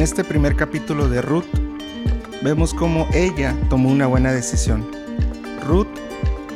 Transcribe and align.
En 0.00 0.04
este 0.04 0.24
primer 0.24 0.56
capítulo 0.56 1.10
de 1.10 1.20
Ruth, 1.20 1.44
vemos 2.40 2.72
cómo 2.72 3.06
ella 3.12 3.54
tomó 3.68 3.90
una 3.90 4.06
buena 4.06 4.32
decisión. 4.32 4.90
Ruth 5.66 5.88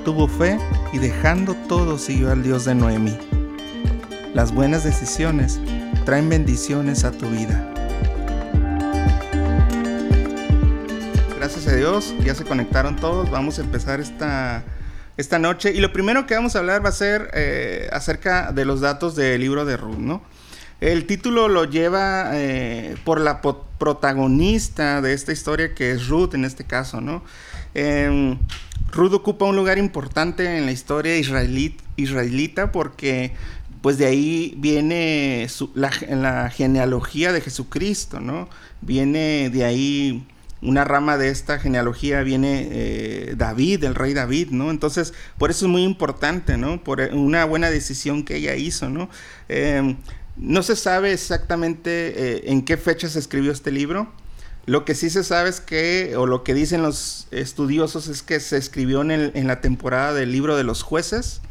tuvo 0.03 0.29
fe 0.29 0.59
y 0.95 0.99
dejando 0.99 1.55
todo 1.69 1.99
siguió 1.99 2.33
al 2.33 2.43
Dios 2.43 2.65
de 2.65 2.75
Noemí. 2.75 3.19
Las 4.33 4.51
buenas 4.51 4.83
decisiones 4.83 5.61
traen 6.07 6.31
bendiciones 6.31 7.05
a 7.05 7.13
tu 7.13 7.29
vida. 7.29 7.71
Gracias 11.37 11.67
a 11.67 11.77
Dios, 11.77 12.15
ya 12.25 12.35
se 12.35 12.45
conectaron 12.45 12.97
todos, 12.97 13.31
vamos 13.31 13.59
a 13.59 13.63
empezar 13.63 14.01
esta, 14.01 14.65
esta 15.19 15.39
noche 15.39 15.71
y 15.71 15.81
lo 15.81 15.93
primero 15.93 16.25
que 16.25 16.35
vamos 16.35 16.57
a 16.57 16.61
hablar 16.61 16.83
va 16.83 16.89
a 16.89 16.93
ser 16.93 17.31
eh, 17.35 17.91
acerca 17.93 18.53
de 18.53 18.65
los 18.65 18.81
datos 18.81 19.15
del 19.15 19.43
libro 19.43 19.67
de 19.67 19.77
Ruth, 19.77 19.99
¿no? 19.99 20.23
El 20.85 21.07
título 21.07 21.49
lo 21.49 21.65
lleva 21.65 22.33
eh, 22.35 22.97
por 23.05 23.19
la 23.19 23.41
protagonista 23.41 25.01
de 25.01 25.15
esta 25.15 25.33
historia, 25.33 25.75
que 25.75 25.93
es 25.93 26.09
Ruth 26.09 26.35
en 26.35 26.45
este 26.45 26.65
caso, 26.65 27.01
¿no? 27.01 27.25
Em, 27.73 28.37
Ruth 28.93 29.15
ocupa 29.15 29.47
un 29.47 29.57
lugar 29.57 29.79
importante 29.79 30.59
en 30.59 30.67
la 30.67 30.73
historia 30.73 31.17
israelita 31.17 32.71
porque 32.71 33.33
pues 33.81 33.97
de 33.97 34.05
ahí 34.05 34.53
viene 34.59 35.49
la, 35.73 36.51
genealogía 36.51 37.33
de 37.33 37.41
Jesucristo, 37.41 38.21
¿no? 38.21 38.51
Viene 38.83 39.49
de 39.49 39.65
ahí 39.65 40.27
una 40.61 40.85
rama 40.85 41.17
de 41.17 41.31
esta 41.31 41.59
genealogía 41.59 42.21
viene 42.23 42.69
eh, 42.71 43.35
David, 43.39 43.85
el 43.85 43.95
rey 43.95 44.13
David, 44.13 44.51
¿no? 44.51 44.71
Entonces, 44.71 45.15
por 45.39 45.51
eso 45.51 45.65
es 45.65 45.73
muy 45.73 45.83
importante, 45.83 46.59
¿no? 46.59 46.85
Por 46.85 47.01
una 47.01 47.47
buena 47.47 47.71
decisión 47.71 48.23
que 48.23 48.37
ella 48.37 48.55
hizo, 48.55 48.91
¿no? 48.91 49.09
Em, 49.49 49.97
no 50.37 50.63
se 50.63 50.77
sabe 50.77 51.13
exactamente 51.13 51.91
eh, 51.91 52.43
en 52.47 52.65
qué 52.65 52.77
fecha 52.77 53.09
se 53.09 53.19
escribió 53.19 53.53
este 53.53 53.71
libro. 53.71 54.13
Lo 54.67 54.85
que 54.85 54.95
sí 54.95 55.11
se 55.11 55.25
sabe 55.25 55.51
es 55.51 55.61
que, 55.61 56.15
o 56.17 56.27
lo 56.27 56.43
que 56.43 56.55
dicen 56.55 56.83
los 56.83 57.29
estudiosos, 57.31 58.09
es 58.09 58.23
que 58.23 58.41
se 58.41 58.57
escribió 58.57 59.03
en, 59.03 59.47
la 59.47 59.61
temporada 59.61 60.15
del 60.15 60.33
libro 60.33 60.57
de 60.57 60.65
los 60.65 60.83
jueces, 60.83 61.43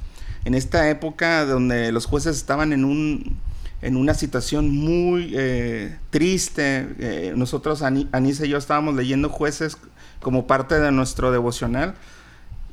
en 0.46 0.56
esta 0.56 0.90
época 0.90 1.46
donde 1.46 1.92
los 1.92 2.08
jueces 2.08 2.36
estaban 2.36 2.74
en, 2.74 2.84
un, 2.84 3.38
en 3.82 3.98
una 3.98 4.16
situación 4.16 4.72
muy 4.72 5.34
eh, 5.36 5.96
triste. 6.10 6.88
Eh, 7.00 7.34
nosotros, 7.36 7.84
Anisa 7.84 8.46
y 8.46 8.50
yo, 8.50 8.58
estábamos 8.58 8.96
leyendo 8.96 9.30
jueces 9.30 9.78
como 10.20 10.48
parte 10.48 10.80
de 10.80 10.92
nuestro 10.92 11.32
devocional 11.32 11.94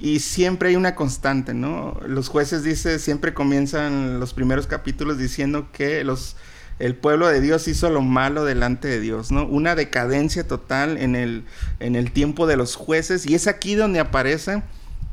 y 0.00 0.20
siempre 0.20 0.70
hay 0.70 0.76
una 0.76 0.94
constante, 0.94 1.52
¿no? 1.52 2.00
Los 2.06 2.28
jueces 2.28 2.64
dice, 2.64 2.98
siempre 2.98 3.34
comienzan 3.34 4.18
los 4.18 4.32
primeros 4.32 4.66
capítulos 4.66 5.18
diciendo 5.18 5.68
que 5.72 6.02
los 6.04 6.36
el 6.78 6.96
pueblo 6.96 7.28
de 7.28 7.42
Dios 7.42 7.68
hizo 7.68 7.90
lo 7.90 8.00
malo 8.00 8.46
delante 8.46 8.88
de 8.88 9.00
Dios, 9.00 9.30
¿no? 9.30 9.46
Una 9.46 9.74
decadencia 9.74 10.48
total 10.48 10.96
en 10.96 11.14
el, 11.14 11.44
en 11.78 11.94
el 11.94 12.10
tiempo 12.10 12.46
de 12.46 12.56
los 12.56 12.74
jueces 12.74 13.26
y 13.26 13.34
es 13.34 13.46
aquí 13.46 13.74
donde 13.74 14.00
aparece 14.00 14.62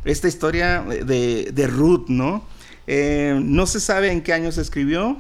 esta 0.06 0.30
historia 0.30 0.82
de, 0.82 1.52
de 1.54 1.68
Ruth, 1.68 2.08
¿no? 2.08 2.46
Eh, 2.88 3.38
no 3.44 3.68
se 3.68 3.82
sabe 3.82 4.12
en 4.12 4.22
qué 4.22 4.32
año 4.32 4.54
se 4.54 4.62
escribió. 4.62 5.18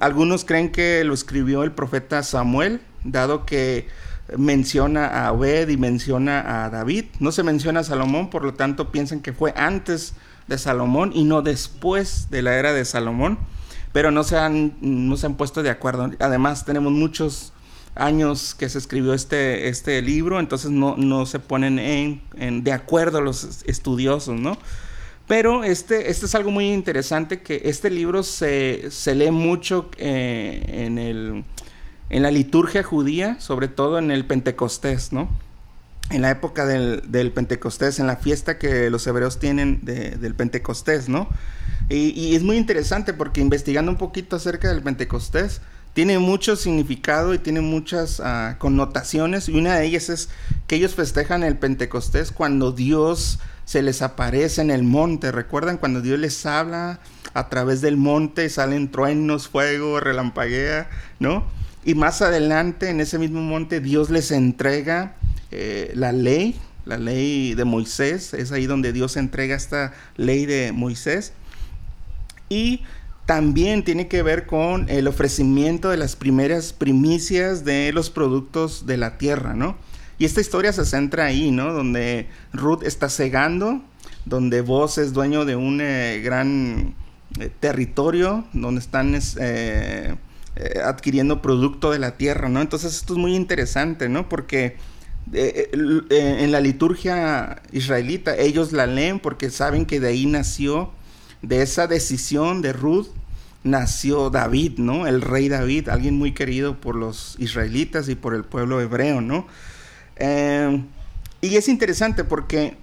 Algunos 0.00 0.46
creen 0.46 0.72
que 0.72 1.04
lo 1.04 1.12
escribió 1.12 1.62
el 1.62 1.72
profeta 1.72 2.22
Samuel, 2.22 2.80
dado 3.04 3.44
que 3.44 3.88
menciona 4.36 5.06
a 5.06 5.32
Obed 5.32 5.68
y 5.68 5.76
menciona 5.76 6.64
a 6.64 6.70
David. 6.70 7.06
No 7.20 7.32
se 7.32 7.42
menciona 7.42 7.80
a 7.80 7.84
Salomón, 7.84 8.30
por 8.30 8.44
lo 8.44 8.54
tanto 8.54 8.90
piensan 8.90 9.20
que 9.20 9.32
fue 9.32 9.54
antes 9.56 10.14
de 10.48 10.58
Salomón 10.58 11.12
y 11.14 11.24
no 11.24 11.42
después 11.42 12.28
de 12.30 12.42
la 12.42 12.56
era 12.56 12.72
de 12.72 12.84
Salomón. 12.84 13.38
Pero 13.92 14.10
no 14.10 14.22
se 14.22 14.36
han, 14.36 14.74
no 14.80 15.16
se 15.16 15.26
han 15.26 15.36
puesto 15.36 15.62
de 15.62 15.70
acuerdo. 15.70 16.10
Además, 16.18 16.64
tenemos 16.64 16.92
muchos 16.92 17.52
años 17.94 18.54
que 18.54 18.68
se 18.68 18.78
escribió 18.78 19.12
este, 19.12 19.68
este 19.68 20.00
libro, 20.02 20.40
entonces 20.40 20.70
no, 20.70 20.96
no 20.96 21.26
se 21.26 21.40
ponen 21.40 21.78
en, 21.78 22.64
de 22.64 22.72
acuerdo 22.72 23.20
los 23.20 23.64
estudiosos, 23.66 24.38
¿no? 24.38 24.56
Pero 25.26 25.62
este, 25.62 26.10
este 26.10 26.26
es 26.26 26.34
algo 26.34 26.50
muy 26.50 26.72
interesante, 26.72 27.42
que 27.42 27.60
este 27.64 27.90
libro 27.90 28.22
se, 28.22 28.90
se 28.90 29.14
lee 29.14 29.30
mucho 29.30 29.90
eh, 29.98 30.64
en 30.68 30.98
el 30.98 31.44
en 32.10 32.22
la 32.22 32.30
liturgia 32.30 32.82
judía, 32.82 33.38
sobre 33.40 33.68
todo 33.68 33.98
en 33.98 34.10
el 34.10 34.24
Pentecostés, 34.24 35.12
¿no? 35.12 35.28
En 36.10 36.22
la 36.22 36.30
época 36.30 36.64
del, 36.64 37.32
Pentecostés, 37.32 37.98
en 37.98 38.06
la 38.06 38.16
fiesta 38.16 38.58
que 38.58 38.88
los 38.88 39.06
hebreos 39.06 39.38
tienen 39.38 39.84
del 39.84 40.34
Pentecostés, 40.34 41.08
¿no? 41.08 41.28
Y, 41.90 42.34
es 42.34 42.42
muy 42.42 42.56
interesante 42.56 43.12
porque 43.12 43.40
investigando 43.40 43.90
un 43.90 43.98
poquito 43.98 44.36
acerca 44.36 44.68
del 44.68 44.82
Pentecostés, 44.82 45.60
tiene 45.94 46.18
mucho 46.18 46.54
significado 46.56 47.34
y 47.34 47.38
tiene 47.38 47.60
muchas 47.60 48.20
ah, 48.20 48.56
connotaciones. 48.58 49.48
Y 49.48 49.58
una 49.58 49.76
de 49.76 49.86
ellas 49.86 50.08
es 50.08 50.28
que 50.66 50.76
ellos 50.76 50.94
festejan 50.94 51.42
el 51.42 51.56
Pentecostés 51.56 52.30
cuando 52.30 52.72
Dios 52.72 53.38
se 53.64 53.82
les 53.82 54.00
aparece 54.00 54.60
en 54.60 54.70
el 54.70 54.82
monte. 54.82 55.32
¿Recuerdan 55.32 55.76
cuando 55.76 56.00
Dios 56.00 56.18
les 56.18 56.46
habla 56.46 57.00
a 57.34 57.48
través 57.48 57.80
del 57.80 57.96
monte? 57.96 58.48
Salen 58.48 58.90
truenos, 58.90 59.48
fuego, 59.48 59.98
relampaguea, 59.98 60.88
¿no? 61.18 61.44
Y 61.84 61.94
más 61.94 62.22
adelante, 62.22 62.90
en 62.90 63.00
ese 63.00 63.18
mismo 63.18 63.40
monte, 63.40 63.80
Dios 63.80 64.10
les 64.10 64.30
entrega 64.30 65.16
eh, 65.50 65.92
la 65.94 66.12
ley, 66.12 66.56
la 66.84 66.98
ley 66.98 67.54
de 67.54 67.64
Moisés. 67.64 68.34
Es 68.34 68.52
ahí 68.52 68.66
donde 68.66 68.92
Dios 68.92 69.16
entrega 69.16 69.54
esta 69.56 69.92
ley 70.16 70.46
de 70.46 70.72
Moisés. 70.72 71.32
Y 72.48 72.82
también 73.26 73.84
tiene 73.84 74.08
que 74.08 74.22
ver 74.22 74.46
con 74.46 74.88
el 74.88 75.06
ofrecimiento 75.06 75.90
de 75.90 75.98
las 75.98 76.16
primeras 76.16 76.72
primicias 76.72 77.64
de 77.64 77.92
los 77.92 78.08
productos 78.10 78.86
de 78.86 78.96
la 78.96 79.18
tierra, 79.18 79.54
¿no? 79.54 79.76
Y 80.18 80.24
esta 80.24 80.40
historia 80.40 80.72
se 80.72 80.84
centra 80.84 81.26
ahí, 81.26 81.50
¿no? 81.50 81.72
Donde 81.72 82.26
Ruth 82.52 82.82
está 82.82 83.08
cegando, 83.08 83.82
donde 84.24 84.62
Vos 84.62 84.98
es 84.98 85.12
dueño 85.12 85.44
de 85.44 85.56
un 85.56 85.80
eh, 85.80 86.20
gran 86.24 86.94
eh, 87.38 87.50
territorio, 87.60 88.46
donde 88.52 88.80
están 88.80 89.14
adquiriendo 90.84 91.42
producto 91.42 91.90
de 91.90 91.98
la 91.98 92.16
tierra, 92.16 92.48
¿no? 92.48 92.60
Entonces 92.60 92.94
esto 92.94 93.14
es 93.14 93.18
muy 93.18 93.34
interesante, 93.34 94.08
¿no? 94.08 94.28
Porque 94.28 94.76
eh, 95.32 95.70
eh, 96.10 96.36
en 96.40 96.52
la 96.52 96.60
liturgia 96.60 97.60
israelita 97.72 98.36
ellos 98.36 98.72
la 98.72 98.86
leen 98.86 99.20
porque 99.20 99.50
saben 99.50 99.84
que 99.84 100.00
de 100.00 100.08
ahí 100.08 100.26
nació, 100.26 100.90
de 101.42 101.62
esa 101.62 101.86
decisión 101.86 102.62
de 102.62 102.72
Ruth, 102.72 103.08
nació 103.62 104.30
David, 104.30 104.78
¿no? 104.78 105.06
El 105.06 105.20
rey 105.20 105.48
David, 105.48 105.88
alguien 105.90 106.16
muy 106.16 106.32
querido 106.32 106.80
por 106.80 106.94
los 106.94 107.36
israelitas 107.38 108.08
y 108.08 108.14
por 108.14 108.34
el 108.34 108.44
pueblo 108.44 108.80
hebreo, 108.80 109.20
¿no? 109.20 109.46
y 111.40 111.54
es 111.54 111.68
interesante 111.68 112.24
porque 112.24 112.76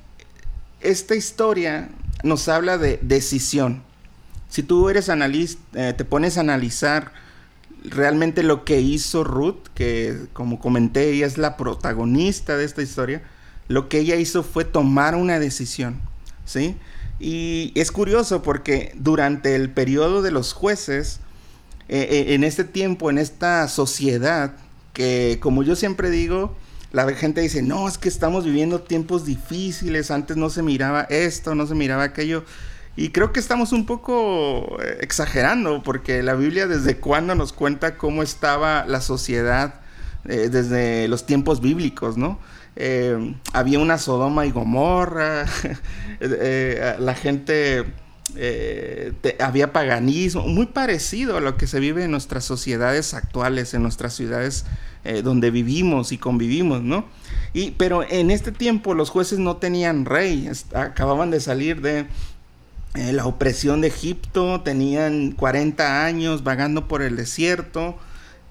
esta 0.79 1.15
historia 1.15 1.89
nos 2.23 2.47
habla 2.47 2.77
de 2.77 2.97
decisión. 3.01 3.83
Si 4.47 4.63
tú 4.63 4.87
eres 4.87 5.09
analista, 5.09 5.93
te 5.97 6.05
pones 6.05 6.37
a 6.37 6.41
analizar 6.41 7.11
realmente 7.89 8.43
lo 8.43 8.65
que 8.65 8.81
hizo 8.81 9.23
Ruth, 9.23 9.67
que 9.73 10.27
como 10.33 10.59
comenté, 10.59 11.11
ella 11.11 11.25
es 11.25 11.37
la 11.37 11.57
protagonista 11.57 12.57
de 12.57 12.65
esta 12.65 12.81
historia, 12.81 13.23
lo 13.67 13.89
que 13.89 13.99
ella 13.99 14.15
hizo 14.15 14.43
fue 14.43 14.65
tomar 14.65 15.15
una 15.15 15.39
decisión, 15.39 15.99
¿sí? 16.45 16.75
Y 17.19 17.71
es 17.75 17.91
curioso 17.91 18.41
porque 18.41 18.93
durante 18.95 19.55
el 19.55 19.69
periodo 19.69 20.21
de 20.21 20.31
los 20.31 20.53
jueces, 20.53 21.19
eh, 21.87 22.07
eh, 22.09 22.33
en 22.33 22.43
este 22.43 22.63
tiempo, 22.63 23.09
en 23.09 23.17
esta 23.17 23.67
sociedad, 23.67 24.55
que 24.93 25.39
como 25.41 25.63
yo 25.63 25.75
siempre 25.75 26.09
digo, 26.09 26.55
la 26.91 27.11
gente 27.13 27.41
dice, 27.41 27.61
no, 27.61 27.87
es 27.87 27.97
que 27.97 28.09
estamos 28.09 28.45
viviendo 28.45 28.81
tiempos 28.81 29.25
difíciles, 29.25 30.11
antes 30.11 30.37
no 30.37 30.49
se 30.49 30.63
miraba 30.63 31.01
esto, 31.03 31.53
no 31.53 31.67
se 31.67 31.75
miraba 31.75 32.03
aquello. 32.03 32.45
Y 32.97 33.09
creo 33.09 33.33
que 33.33 33.39
estamos 33.39 33.73
un 33.73 33.85
poco 33.85 34.77
eh, 34.81 34.99
exagerando, 35.01 35.83
porque 35.83 36.23
la 36.23 36.33
Biblia 36.35 36.65
desde 36.65 36.97
cuándo 36.97 37.35
nos 37.35 37.51
cuenta 37.51 37.97
cómo 37.97 38.23
estaba 38.23 38.85
la 38.85 39.01
sociedad 39.01 39.81
eh, 40.25 40.49
desde 40.49 41.07
los 41.09 41.25
tiempos 41.25 41.59
bíblicos, 41.59 42.17
¿no? 42.17 42.39
Eh, 42.77 43.35
había 43.53 43.79
una 43.79 43.97
Sodoma 43.97 44.45
y 44.45 44.51
Gomorra, 44.51 45.45
la 46.99 47.13
gente, 47.15 47.85
había 49.39 49.73
paganismo, 49.73 50.47
muy 50.47 50.65
parecido 50.65 51.37
a 51.37 51.41
lo 51.41 51.57
que 51.57 51.67
se 51.67 51.79
vive 51.79 52.05
en 52.05 52.11
nuestras 52.11 52.45
sociedades 52.45 53.13
actuales, 53.13 53.73
en 53.73 53.83
nuestras 53.83 54.13
ciudades 54.13 54.65
donde 55.23 55.51
vivimos 55.51 56.11
y 56.11 56.17
convivimos, 56.17 56.81
¿no? 56.81 57.05
Y, 57.53 57.71
pero 57.71 58.03
en 58.03 58.31
este 58.31 58.51
tiempo 58.51 58.93
los 58.93 59.09
jueces 59.09 59.39
no 59.39 59.57
tenían 59.57 60.05
rey, 60.05 60.49
acababan 60.73 61.29
de 61.29 61.39
salir 61.39 61.81
de 61.81 62.07
eh, 62.95 63.13
la 63.13 63.25
opresión 63.25 63.81
de 63.81 63.87
Egipto, 63.87 64.61
tenían 64.61 65.31
40 65.31 66.05
años 66.05 66.43
vagando 66.43 66.87
por 66.87 67.01
el 67.01 67.15
desierto, 67.15 67.97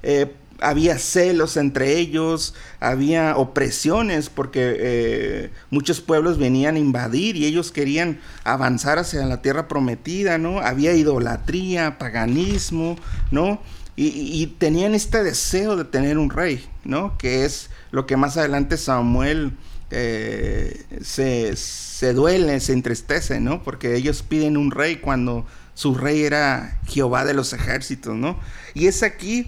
eh, 0.02 0.34
había 0.60 0.98
celos 0.98 1.56
entre 1.56 1.98
ellos, 1.98 2.54
había 2.80 3.36
opresiones 3.36 4.28
porque 4.28 4.76
eh, 4.78 5.50
muchos 5.70 6.00
pueblos 6.00 6.38
venían 6.38 6.76
a 6.76 6.78
invadir 6.78 7.36
y 7.36 7.46
ellos 7.46 7.72
querían 7.72 8.20
avanzar 8.44 8.98
hacia 8.98 9.24
la 9.26 9.42
tierra 9.42 9.68
prometida, 9.68 10.38
¿no? 10.38 10.60
Había 10.60 10.94
idolatría, 10.94 11.98
paganismo, 11.98 12.96
¿no? 13.30 13.60
Y, 13.96 14.46
tenían 14.58 14.92
este 14.92 15.22
deseo 15.22 15.76
de 15.76 15.84
tener 15.84 16.18
un 16.18 16.28
rey, 16.28 16.66
¿no? 16.82 17.16
Que 17.16 17.44
es 17.44 17.70
lo 17.92 18.06
que 18.06 18.16
más 18.16 18.36
adelante 18.36 18.76
Samuel 18.76 19.52
eh, 19.96 20.84
se, 21.02 21.54
se, 21.56 22.12
duele, 22.12 22.58
se 22.60 22.72
entristece, 22.72 23.40
¿no? 23.40 23.62
Porque 23.62 23.94
ellos 23.94 24.22
piden 24.22 24.56
un 24.56 24.70
rey 24.70 24.96
cuando 24.96 25.46
su 25.74 25.94
rey 25.94 26.24
era 26.24 26.80
Jehová 26.86 27.24
de 27.24 27.34
los 27.34 27.52
ejércitos, 27.52 28.16
¿no? 28.16 28.38
Y 28.74 28.86
es 28.86 29.02
aquí 29.02 29.46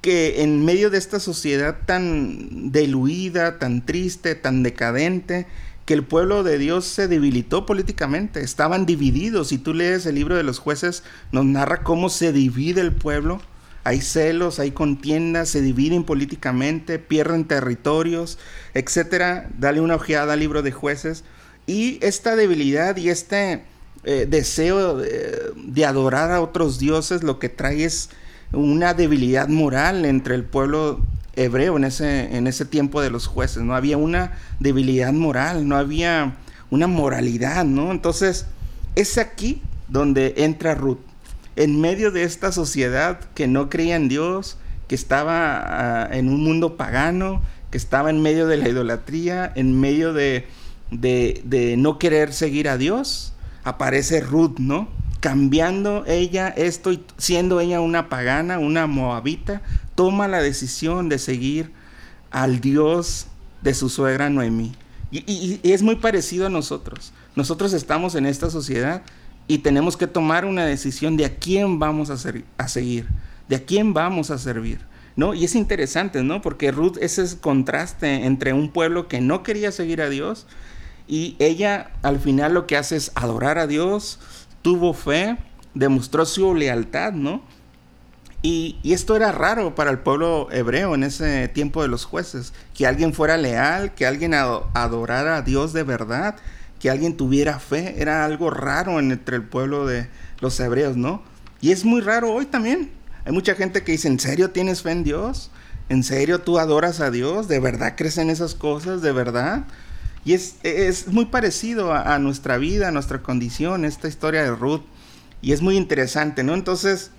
que 0.00 0.42
en 0.42 0.64
medio 0.64 0.90
de 0.90 0.98
esta 0.98 1.20
sociedad 1.20 1.76
tan 1.86 2.72
diluida, 2.72 3.58
tan 3.58 3.84
triste, 3.84 4.34
tan 4.34 4.62
decadente, 4.62 5.46
que 5.84 5.94
el 5.94 6.04
pueblo 6.04 6.42
de 6.42 6.58
Dios 6.58 6.86
se 6.86 7.08
debilitó 7.08 7.66
políticamente, 7.66 8.40
estaban 8.40 8.86
divididos. 8.86 9.48
Si 9.48 9.58
tú 9.58 9.74
lees 9.74 10.06
el 10.06 10.14
libro 10.14 10.36
de 10.36 10.42
los 10.42 10.58
jueces, 10.58 11.02
nos 11.30 11.44
narra 11.44 11.82
cómo 11.82 12.08
se 12.08 12.32
divide 12.32 12.80
el 12.80 12.92
pueblo 12.92 13.42
hay 13.84 14.00
celos, 14.00 14.58
hay 14.58 14.70
contiendas, 14.70 15.50
se 15.50 15.60
dividen 15.60 16.04
políticamente, 16.04 16.98
pierden 16.98 17.44
territorios, 17.44 18.38
etcétera. 18.72 19.50
Dale 19.58 19.82
una 19.82 19.96
ojeada 19.96 20.32
al 20.32 20.40
libro 20.40 20.62
de 20.62 20.72
jueces. 20.72 21.22
Y 21.66 21.98
esta 22.02 22.34
debilidad 22.34 22.96
y 22.96 23.10
este 23.10 23.62
eh, 24.04 24.26
deseo 24.28 24.96
de, 24.96 25.84
adorar 25.86 26.30
a 26.32 26.40
otros 26.40 26.78
dioses 26.78 27.22
lo 27.22 27.38
que 27.38 27.50
trae 27.50 27.84
es 27.84 28.08
una 28.52 28.94
debilidad 28.94 29.48
moral 29.48 30.06
entre 30.06 30.34
el 30.34 30.44
pueblo 30.44 31.00
hebreo 31.36 31.76
en 31.76 31.84
ese, 31.84 32.36
en 32.36 32.46
ese 32.46 32.64
tiempo 32.64 33.02
de 33.02 33.10
los 33.10 33.26
jueces. 33.26 33.62
No 33.62 33.74
había 33.74 33.98
una 33.98 34.32
debilidad 34.60 35.12
moral, 35.12 35.68
no 35.68 35.76
había 35.76 36.36
una 36.70 36.86
moralidad, 36.86 37.66
¿no? 37.66 37.90
Entonces, 37.92 38.46
es 38.94 39.18
aquí 39.18 39.60
donde 39.88 40.34
entra 40.38 40.74
Ruth 40.74 41.00
en 41.56 41.80
medio 41.80 42.10
de 42.10 42.24
esta 42.24 42.52
sociedad 42.52 43.20
que 43.34 43.46
no 43.46 43.70
creía 43.70 43.96
en 43.96 44.08
Dios, 44.08 44.58
que 44.88 44.94
estaba 44.94 46.04
ah, 46.04 46.08
en 46.12 46.28
un 46.28 46.42
mundo 46.42 46.76
pagano, 46.76 47.42
que 47.70 47.78
estaba 47.78 48.10
en 48.10 48.20
medio 48.22 48.46
de 48.46 48.56
la 48.56 48.68
idolatría, 48.68 49.52
en 49.54 49.78
medio 49.78 50.12
de, 50.12 50.46
de, 50.90 51.74
no 51.78 51.98
querer 51.98 52.32
seguir 52.32 52.68
a 52.68 52.76
Dios, 52.76 53.32
aparece 53.64 54.20
Ruth, 54.20 54.58
¿no? 54.58 54.88
Cambiando 55.20 56.04
ella 56.06 56.48
esto 56.48 56.92
y 56.92 57.02
siendo 57.16 57.60
ella 57.60 57.80
una 57.80 58.08
pagana, 58.08 58.58
una 58.58 58.86
moabita, 58.86 59.62
toma 59.94 60.28
la 60.28 60.42
decisión 60.42 61.08
de 61.08 61.18
seguir 61.18 61.72
al 62.30 62.60
Dios 62.60 63.26
de 63.62 63.74
su 63.74 63.88
suegra 63.88 64.28
Noemí. 64.28 64.74
y 65.10 65.60
es 65.62 65.82
muy 65.82 65.96
parecido 65.96 66.46
a 66.46 66.50
nosotros. 66.50 67.12
Nosotros 67.36 67.72
estamos 67.72 68.14
en 68.14 68.26
esta 68.26 68.50
sociedad 68.50 69.02
y 69.46 69.58
tenemos 69.58 69.96
que 69.96 70.06
tomar 70.06 70.44
una 70.44 70.64
decisión 70.64 71.16
de 71.16 71.26
a 71.26 71.36
quién 71.36 71.78
vamos 71.78 72.10
a, 72.10 72.16
a 72.56 72.68
seguir, 72.68 73.08
de 73.48 73.56
a 73.56 73.64
quién 73.64 73.94
vamos 73.94 74.30
a 74.30 74.38
servir. 74.38 74.80
¿No? 75.16 75.32
Y 75.32 75.44
es 75.44 75.54
interesante, 75.54 76.24
¿no? 76.24 76.42
Porque 76.42 76.72
Ruth 76.72 76.96
es 77.00 77.20
ese 77.20 77.38
contraste 77.38 78.26
entre 78.26 78.52
un 78.52 78.72
pueblo 78.72 79.06
que 79.06 79.20
no 79.20 79.44
quería 79.44 79.70
seguir 79.70 80.02
a 80.02 80.08
Dios 80.08 80.44
y 81.06 81.36
ella 81.38 81.90
al 82.02 82.18
final 82.18 82.54
lo 82.54 82.66
que 82.66 82.76
hace 82.76 82.96
es 82.96 83.12
adorar 83.14 83.58
a 83.58 83.66
Dios, 83.66 84.18
tuvo 84.62 84.92
fe, 84.92 85.36
demostró 85.74 86.24
su 86.26 86.54
lealtad, 86.54 87.12
¿no? 87.12 87.42
Y, 88.42 88.78
y, 88.82 88.92
esto 88.92 89.16
era 89.16 89.32
raro 89.32 89.74
para 89.74 89.90
el 89.90 90.00
pueblo 90.00 90.48
hebreo 90.50 90.94
en 90.94 91.04
ese 91.04 91.48
tiempo 91.48 91.80
de 91.80 91.88
los 91.88 92.04
jueces, 92.04 92.52
que 92.74 92.86
alguien 92.86 93.14
fuera 93.14 93.38
leal, 93.38 93.94
que 93.94 94.04
alguien 94.04 94.34
adorara 94.34 95.36
a 95.36 95.42
Dios 95.42 95.72
de 95.72 95.82
verdad 95.82 96.36
que 96.80 96.90
alguien 96.90 97.16
tuviera 97.16 97.58
fe 97.58 98.00
era 98.00 98.24
algo 98.24 98.50
raro 98.50 98.98
entre 99.00 99.36
el 99.36 99.42
pueblo 99.42 99.86
de 99.86 100.08
los 100.40 100.58
hebreos, 100.60 100.96
¿no? 100.96 101.22
Y 101.60 101.72
es 101.72 101.84
muy 101.84 102.00
raro 102.00 102.32
hoy 102.32 102.46
también. 102.46 102.90
Hay 103.24 103.32
mucha 103.32 103.54
gente 103.54 103.82
que 103.82 103.92
dice, 103.92 104.08
¿en 104.08 104.20
serio 104.20 104.50
tienes 104.50 104.82
fe 104.82 104.90
en 104.90 105.04
Dios? 105.04 105.50
¿En 105.88 106.02
serio 106.02 106.40
tú 106.40 106.58
adoras 106.58 107.00
a 107.00 107.10
Dios? 107.10 107.48
¿De 107.48 107.58
verdad 107.58 107.94
crees 107.96 108.18
en 108.18 108.30
esas 108.30 108.54
cosas? 108.54 109.00
¿De 109.00 109.12
verdad? 109.12 109.64
Y 110.24 110.34
es, 110.34 110.56
es 110.62 111.08
muy 111.08 111.26
parecido 111.26 111.92
a, 111.92 112.14
a, 112.14 112.18
nuestra 112.18 112.58
vida, 112.58 112.88
a 112.88 112.90
nuestra 112.90 113.22
condición, 113.22 113.84
esta 113.84 114.08
historia 114.08 114.42
de 114.42 114.50
Ruth. 114.50 114.82
Y 115.42 115.52
es 115.52 115.62
muy 115.62 115.76
interesante, 115.76 116.42
¿no? 116.42 116.54
Entonces, 116.54 117.10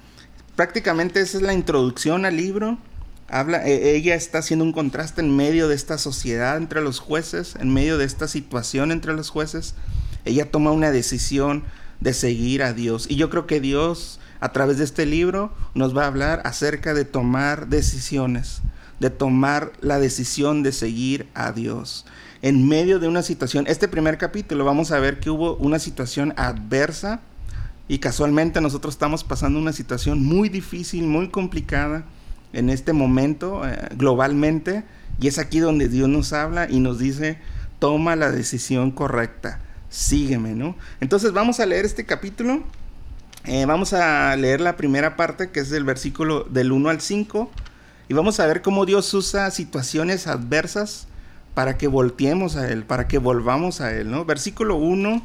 prácticamente 0.55 1.21
esa 1.21 1.37
es 1.37 1.43
la 1.43 1.53
introducción 1.53 2.25
al 2.25 2.37
libro. 2.37 2.77
E, 3.29 3.95
ella 3.95 4.15
está 4.15 4.39
haciendo 4.39 4.63
un 4.63 4.71
contraste 4.71 5.21
en 5.21 5.35
medio 5.35 5.67
de 5.67 5.75
esta 5.75 5.97
sociedad 5.97 6.57
entre 6.57 6.81
los 6.81 6.99
jueces, 6.99 7.55
en 7.59 7.73
medio 7.73 7.97
de 7.97 8.05
esta 8.05 8.27
situación 8.27 8.91
entre 8.91 9.13
los 9.13 9.29
jueces. 9.29 9.75
Ella 10.25 10.51
toma 10.51 10.71
una 10.71 10.91
decisión 10.91 11.63
de 11.99 12.13
seguir 12.13 12.63
a 12.63 12.73
Dios. 12.73 13.07
Y 13.09 13.15
yo 13.15 13.29
creo 13.29 13.47
que 13.47 13.59
Dios, 13.59 14.19
a 14.39 14.51
través 14.51 14.77
de 14.77 14.83
este 14.83 15.05
libro, 15.05 15.53
nos 15.73 15.95
va 15.95 16.03
a 16.03 16.07
hablar 16.07 16.41
acerca 16.45 16.93
de 16.93 17.05
tomar 17.05 17.67
decisiones, 17.67 18.61
de 18.99 19.09
tomar 19.09 19.71
la 19.81 19.99
decisión 19.99 20.63
de 20.63 20.71
seguir 20.71 21.27
a 21.33 21.51
Dios. 21.51 22.05
En 22.41 22.67
medio 22.67 22.99
de 22.99 23.07
una 23.07 23.23
situación, 23.23 23.65
este 23.67 23.87
primer 23.87 24.17
capítulo 24.17 24.65
vamos 24.65 24.91
a 24.91 24.99
ver 24.99 25.19
que 25.19 25.31
hubo 25.31 25.55
una 25.55 25.79
situación 25.79 26.33
adversa 26.37 27.21
y 27.87 27.99
casualmente 27.99 28.61
nosotros 28.61 28.93
estamos 28.93 29.23
pasando 29.23 29.57
una 29.57 29.73
situación 29.73 30.23
muy 30.23 30.49
difícil, 30.49 31.05
muy 31.05 31.29
complicada 31.29 32.05
en 32.55 32.69
este 32.69 32.93
momento 32.93 33.67
eh, 33.67 33.89
globalmente 33.95 34.83
y 35.19 35.27
es 35.27 35.37
aquí 35.37 35.59
donde 35.59 35.87
Dios 35.87 36.09
nos 36.09 36.33
habla 36.33 36.67
y 36.69 36.79
nos 36.79 36.99
dice, 36.99 37.37
toma 37.79 38.15
la 38.15 38.31
decisión 38.31 38.91
correcta, 38.91 39.59
sígueme, 39.89 40.53
¿no? 40.53 40.75
Entonces 40.99 41.31
vamos 41.31 41.59
a 41.59 41.65
leer 41.65 41.85
este 41.85 42.05
capítulo, 42.05 42.63
eh, 43.45 43.65
vamos 43.65 43.93
a 43.93 44.35
leer 44.35 44.61
la 44.61 44.77
primera 44.77 45.15
parte 45.15 45.51
que 45.51 45.59
es 45.59 45.71
el 45.71 45.83
versículo 45.83 46.43
del 46.45 46.71
1 46.71 46.89
al 46.89 47.01
5 47.01 47.51
y 48.07 48.13
vamos 48.13 48.39
a 48.39 48.47
ver 48.47 48.61
cómo 48.61 48.85
Dios 48.85 49.13
usa 49.13 49.51
situaciones 49.51 50.27
adversas 50.27 51.07
para 51.53 51.77
que 51.77 51.87
volteemos 51.87 52.55
a 52.55 52.69
Él, 52.69 52.83
para 52.83 53.07
que 53.07 53.17
volvamos 53.17 53.81
a 53.81 53.93
Él, 53.93 54.11
¿no? 54.11 54.25
Versículo 54.25 54.75
1 54.75 55.21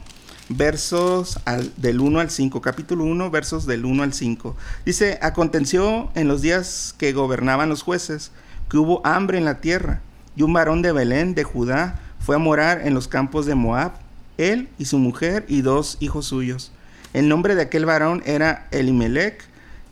versos 0.51 1.39
del 1.77 2.01
1 2.01 2.21
al 2.21 2.31
5, 2.31 2.61
capítulo 2.61 3.05
1, 3.05 3.31
versos 3.31 3.67
del 3.67 3.85
1 3.85 4.03
al 4.03 4.13
5. 4.13 4.57
Dice, 4.85 5.19
aconteció 5.23 6.11
en 6.15 6.29
los 6.29 6.43
días 6.43 6.95
que 6.99 7.13
gobernaban 7.13 7.69
los 7.69 7.83
jueces, 7.83 8.33
que 8.69 8.77
hubo 8.77 9.01
hambre 9.07 9.39
en 9.39 9.45
la 9.45 9.61
tierra, 9.61 10.01
y 10.37 10.43
un 10.43 10.53
varón 10.53 10.83
de 10.83 10.93
Belén, 10.93 11.35
de 11.35 11.45
Judá, 11.45 12.01
fue 12.19 12.37
a 12.37 12.39
morar 12.41 12.83
en 12.85 12.95
los 12.95 13.09
campos 13.09 13.47
de 13.47 13.55
Moab, 13.55 13.93
él 14.39 14.69
y 14.79 14.87
su 14.87 14.99
mujer 14.99 15.45
y 15.49 15.63
dos 15.63 15.97
hijos 16.01 16.27
suyos. 16.27 16.73
El 17.13 17.29
nombre 17.29 17.55
de 17.55 17.63
aquel 17.63 17.87
varón 17.87 18.23
era 18.27 18.67
Elimelech, 18.73 19.45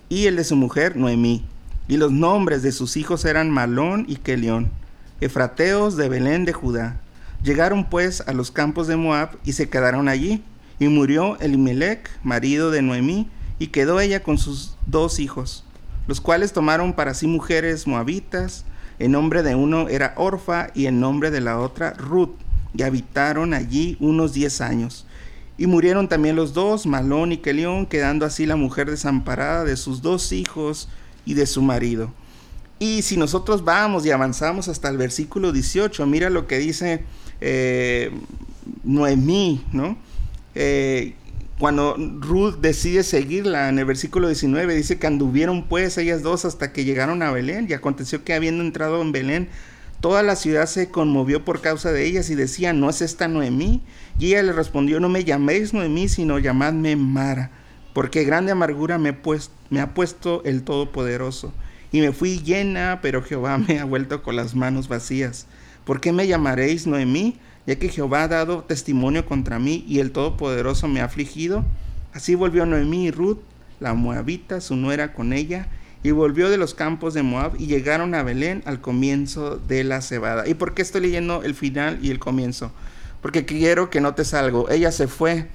y 0.08 0.26
el 0.26 0.36
de 0.36 0.44
su 0.44 0.56
mujer 0.56 0.96
Noemí. 0.96 1.44
Y 1.86 1.96
los 1.96 2.12
nombres 2.12 2.62
de 2.62 2.72
sus 2.72 2.96
hijos 2.96 3.24
eran 3.24 3.50
Malón 3.50 4.04
y 4.08 4.16
Kelión, 4.16 4.70
efrateos 5.20 5.96
de 5.96 6.08
Belén 6.08 6.44
de 6.44 6.52
Judá. 6.52 7.00
Llegaron 7.42 7.84
pues 7.88 8.22
a 8.26 8.32
los 8.32 8.50
campos 8.50 8.88
de 8.88 8.96
Moab 8.96 9.30
y 9.44 9.52
se 9.52 9.68
quedaron 9.68 10.08
allí. 10.08 10.42
Y 10.78 10.88
murió 10.88 11.38
Elimelech, 11.40 12.08
marido 12.22 12.70
de 12.70 12.82
Noemí, 12.82 13.28
y 13.58 13.68
quedó 13.68 14.00
ella 14.00 14.22
con 14.22 14.38
sus 14.38 14.76
dos 14.86 15.18
hijos, 15.18 15.64
los 16.06 16.20
cuales 16.20 16.52
tomaron 16.52 16.92
para 16.92 17.14
sí 17.14 17.26
mujeres 17.26 17.86
moabitas. 17.86 18.64
El 18.98 19.12
nombre 19.12 19.42
de 19.42 19.54
uno 19.54 19.88
era 19.88 20.14
Orfa 20.16 20.68
y 20.74 20.86
el 20.86 21.00
nombre 21.00 21.30
de 21.30 21.40
la 21.40 21.58
otra 21.58 21.92
Ruth, 21.94 22.36
y 22.74 22.82
habitaron 22.82 23.54
allí 23.54 23.96
unos 24.00 24.32
diez 24.32 24.60
años. 24.60 25.06
Y 25.56 25.66
murieron 25.66 26.08
también 26.08 26.36
los 26.36 26.54
dos, 26.54 26.86
Malón 26.86 27.32
y 27.32 27.38
Kelión, 27.38 27.86
quedando 27.86 28.24
así 28.24 28.46
la 28.46 28.54
mujer 28.54 28.88
desamparada 28.88 29.64
de 29.64 29.76
sus 29.76 30.02
dos 30.02 30.30
hijos 30.30 30.88
y 31.26 31.34
de 31.34 31.46
su 31.46 31.62
marido. 31.62 32.12
Y 32.78 33.02
si 33.02 33.16
nosotros 33.16 33.64
vamos 33.64 34.06
y 34.06 34.12
avanzamos 34.12 34.68
hasta 34.68 34.88
el 34.88 34.96
versículo 34.96 35.50
18, 35.50 36.06
mira 36.06 36.30
lo 36.30 36.46
que 36.46 36.58
dice 36.58 37.02
eh, 37.40 38.12
Noemí, 38.84 39.64
¿no? 39.72 39.98
Eh, 40.60 41.14
cuando 41.60 41.96
Ruth 41.96 42.56
decide 42.60 43.04
seguirla, 43.04 43.68
en 43.68 43.78
el 43.78 43.84
versículo 43.84 44.26
19 44.26 44.74
dice 44.74 44.98
que 44.98 45.06
anduvieron 45.06 45.68
pues 45.68 45.96
ellas 45.98 46.24
dos 46.24 46.44
hasta 46.44 46.72
que 46.72 46.84
llegaron 46.84 47.22
a 47.22 47.30
Belén 47.30 47.66
y 47.68 47.74
aconteció 47.74 48.24
que 48.24 48.34
habiendo 48.34 48.64
entrado 48.64 49.00
en 49.00 49.12
Belén, 49.12 49.48
toda 50.00 50.24
la 50.24 50.34
ciudad 50.34 50.66
se 50.66 50.88
conmovió 50.88 51.44
por 51.44 51.60
causa 51.60 51.92
de 51.92 52.04
ellas 52.06 52.28
y 52.30 52.34
decía, 52.34 52.72
¿no 52.72 52.90
es 52.90 53.02
esta 53.02 53.28
Noemí? 53.28 53.82
Y 54.18 54.26
ella 54.26 54.42
le 54.42 54.52
respondió, 54.52 54.98
no 54.98 55.08
me 55.08 55.22
llaméis 55.22 55.72
Noemí, 55.72 56.08
sino 56.08 56.40
llamadme 56.40 56.96
Mara, 56.96 57.52
porque 57.92 58.24
grande 58.24 58.50
amargura 58.50 58.98
me, 58.98 59.12
pues, 59.12 59.52
me 59.70 59.80
ha 59.80 59.94
puesto 59.94 60.42
el 60.44 60.64
Todopoderoso. 60.64 61.54
Y 61.92 62.00
me 62.00 62.10
fui 62.10 62.40
llena, 62.40 62.98
pero 63.00 63.22
Jehová 63.22 63.58
me 63.58 63.78
ha 63.78 63.84
vuelto 63.84 64.24
con 64.24 64.34
las 64.34 64.56
manos 64.56 64.88
vacías. 64.88 65.46
¿Por 65.84 66.00
qué 66.00 66.12
me 66.12 66.26
llamaréis 66.26 66.88
Noemí? 66.88 67.38
Ya 67.68 67.76
que 67.76 67.90
Jehová 67.90 68.22
ha 68.22 68.28
dado 68.28 68.62
testimonio 68.62 69.26
contra 69.26 69.58
mí 69.58 69.84
y 69.86 69.98
el 69.98 70.10
Todopoderoso 70.10 70.88
me 70.88 71.02
ha 71.02 71.04
afligido. 71.04 71.66
Así 72.14 72.34
volvió 72.34 72.64
Noemí 72.64 73.08
y 73.08 73.10
Ruth, 73.10 73.40
la 73.78 73.92
moabita, 73.92 74.62
su 74.62 74.74
nuera 74.74 75.12
con 75.12 75.34
ella, 75.34 75.68
y 76.02 76.12
volvió 76.12 76.48
de 76.48 76.56
los 76.56 76.72
campos 76.72 77.12
de 77.12 77.22
Moab 77.22 77.56
y 77.58 77.66
llegaron 77.66 78.14
a 78.14 78.22
Belén 78.22 78.62
al 78.64 78.80
comienzo 78.80 79.58
de 79.58 79.84
la 79.84 80.00
cebada. 80.00 80.48
¿Y 80.48 80.54
por 80.54 80.72
qué 80.72 80.80
estoy 80.80 81.02
leyendo 81.02 81.42
el 81.42 81.54
final 81.54 81.98
y 82.00 82.10
el 82.10 82.18
comienzo? 82.18 82.72
Porque 83.20 83.44
quiero 83.44 83.90
que 83.90 84.00
notes 84.00 84.32
algo. 84.32 84.70
Ella 84.70 84.90
se 84.90 85.06
fue 85.06 85.48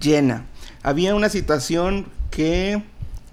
llena. 0.00 0.46
Había 0.82 1.14
una 1.14 1.28
situación 1.28 2.06
que 2.32 2.82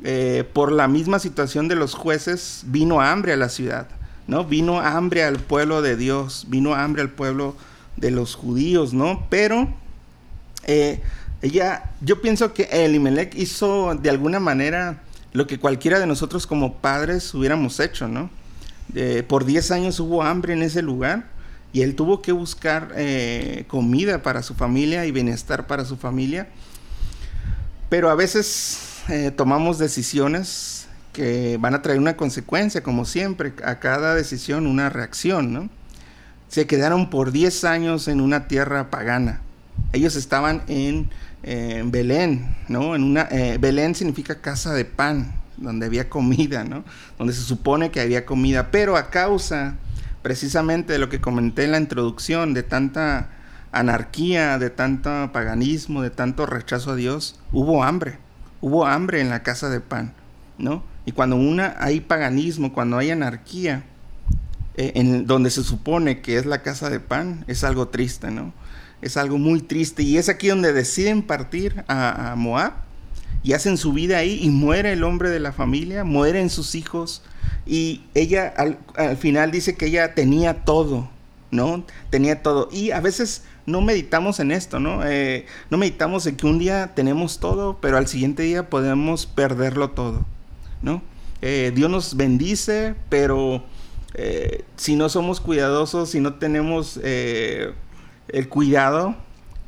eh, 0.04 0.48
por 0.54 0.72
la 0.72 0.88
misma 0.88 1.18
situación 1.18 1.68
de 1.68 1.74
los 1.74 1.96
jueces, 1.96 2.62
vino 2.68 3.02
hambre 3.02 3.34
a 3.34 3.38
la 3.38 3.50
ciudad, 3.50 3.88
¿no? 4.28 4.46
Vino 4.46 4.82
hambre 4.82 5.24
al 5.24 5.40
pueblo 5.40 5.82
de 5.82 5.96
Dios, 5.96 6.46
vino 6.48 6.76
hambre 6.76 7.02
al 7.02 7.10
pueblo 7.10 7.56
de 7.98 8.12
los 8.12 8.36
judíos, 8.36 8.94
¿no? 8.94 9.28
Pero 9.30 9.68
eh, 10.66 11.02
ella, 11.42 11.92
yo 12.02 12.22
pienso 12.22 12.54
que 12.54 12.64
Elimelech 12.72 13.36
hizo 13.36 13.94
de 13.96 14.10
alguna 14.10 14.40
manera 14.40 15.04
lo 15.34 15.46
que 15.46 15.60
cualquiera 15.60 16.00
de 16.00 16.08
nosotros 16.08 16.48
como 16.48 16.76
padres 16.78 17.34
hubiéramos 17.34 17.80
hecho, 17.80 18.08
¿no? 18.08 18.30
por 19.28 19.44
10 19.44 19.72
años 19.72 20.00
hubo 20.00 20.24
hambre 20.24 20.54
en 20.54 20.64
ese 20.64 20.82
lugar 20.82 21.26
y 21.74 21.82
él 21.82 21.96
tuvo 21.96 22.22
que 22.22 22.32
buscar 22.32 22.94
eh, 22.96 23.66
comida 23.68 24.24
para 24.24 24.42
su 24.42 24.56
familia 24.56 25.06
y 25.06 25.12
bienestar 25.12 25.68
para 25.68 25.86
su 25.86 25.98
familia. 25.98 26.48
Pero 27.90 28.10
a 28.10 28.16
veces 28.16 29.02
eh, 29.10 29.32
tomamos 29.36 29.78
decisiones 29.78 30.88
que 31.14 31.58
van 31.60 31.76
a 31.76 31.82
traer 31.82 32.00
una 32.00 32.18
consecuencia, 32.18 32.84
como 32.84 33.06
siempre, 33.06 33.54
a 33.64 33.80
cada 33.80 34.16
decisión 34.16 34.68
una 34.68 34.90
reacción, 34.90 35.54
¿no? 35.54 35.70
Se 36.48 36.68
quedaron 36.68 37.10
por 37.10 37.32
10 37.32 37.64
años 37.66 38.08
en 38.08 38.22
una 38.22 38.48
tierra 38.48 38.90
pagana. 38.90 39.42
Ellos 39.94 40.16
estaban 40.16 40.64
en 40.68 41.10
Belén, 41.92 42.56
¿no? 42.68 42.96
En 42.96 43.04
una, 43.04 43.28
eh, 43.32 43.58
Belén 43.60 43.96
significa 43.96 44.42
casa 44.42 44.74
de 44.74 44.86
pan, 44.86 45.34
donde 45.58 45.86
había 45.86 46.10
comida, 46.10 46.64
¿no? 46.64 46.84
Donde 47.18 47.34
se 47.34 47.42
supone 47.42 47.92
que 47.92 48.02
había 48.02 48.26
comida, 48.26 48.70
pero 48.72 48.98
a 48.98 49.10
causa 49.10 49.76
precisamente 50.22 50.94
de 50.94 51.00
lo 51.00 51.10
que 51.10 51.22
comenté 51.22 51.64
en 51.64 51.72
la 51.72 51.80
introducción, 51.80 52.54
de 52.54 52.64
tanta 52.64 53.30
anarquía, 53.72 54.58
de 54.58 54.70
tanto 54.70 55.32
paganismo, 55.32 56.02
de 56.02 56.10
tanto 56.10 56.46
rechazo 56.46 56.92
a 56.92 56.96
Dios, 56.96 57.40
hubo 57.52 57.84
hambre, 57.84 58.18
hubo 58.60 58.86
hambre 58.86 59.22
en 59.22 59.30
la 59.30 59.44
casa 59.44 59.70
de 59.70 59.80
pan, 59.80 60.14
¿no? 60.58 60.84
Y 61.06 61.14
cuando 61.14 61.38
una, 61.38 61.76
hay 61.80 62.02
paganismo, 62.02 62.74
cuando 62.74 62.98
hay 62.98 63.12
anarquía, 63.12 63.84
eh, 64.78 64.94
en 64.96 65.26
donde 65.26 65.50
se 65.50 65.64
supone 65.64 66.22
que 66.22 66.38
es 66.38 66.46
la 66.46 66.62
casa 66.62 66.90
de 66.90 67.00
pan, 67.00 67.44
es 67.48 67.64
algo 67.64 67.88
triste, 67.88 68.32
¿no? 68.32 68.54
Es 69.02 69.18
algo 69.18 69.38
muy 69.38 69.62
triste 69.62 70.04
y 70.04 70.18
es 70.18 70.30
aquí 70.30 70.48
donde 70.48 70.74
deciden 70.74 71.22
partir 71.22 71.84
a, 71.88 72.36
Moab 72.38 72.74
y 73.44 73.54
hacen 73.54 73.78
su 73.78 73.94
vida 73.94 74.18
ahí 74.18 74.40
y 74.42 74.50
muere 74.50 74.94
el 74.94 75.04
hombre 75.04 75.30
de 75.30 75.40
la 75.40 75.52
familia, 75.52 76.04
mueren 76.04 76.50
sus 76.50 76.76
hijos 76.76 77.22
y 77.66 78.04
ella 78.16 78.54
al, 78.58 78.80
al 78.96 79.18
final 79.18 79.52
dice 79.52 79.76
que 79.76 79.88
ella 79.88 80.16
tenía 80.16 80.66
todo, 80.66 81.10
¿no? 81.52 81.84
Tenía 82.10 82.42
todo 82.42 82.70
y 82.72 82.92
a 82.92 83.02
veces 83.02 83.44
no 83.68 83.82
meditamos 83.82 84.40
en 84.40 84.52
esto, 84.52 84.80
¿no? 84.80 85.06
Eh, 85.06 85.46
no 85.70 85.78
meditamos 85.78 86.26
en 86.26 86.38
que 86.38 86.48
un 86.48 86.58
día 86.58 86.94
tenemos 86.96 87.40
todo, 87.40 87.78
pero 87.82 87.98
al 87.98 88.08
siguiente 88.08 88.44
día 88.44 88.70
podemos 88.70 89.26
perderlo 89.26 89.92
todo, 89.92 90.26
¿no? 90.82 91.02
Eh, 91.42 91.72
Dios 91.76 91.92
nos 91.92 92.16
bendice, 92.16 92.96
pero 93.10 93.64
eh, 94.14 94.64
si 94.76 94.96
no 94.96 95.10
somos 95.10 95.42
cuidadosos, 95.42 96.10
si 96.10 96.20
no 96.20 96.36
tenemos 96.36 97.00
el 97.04 97.74
cuidado, 98.50 99.16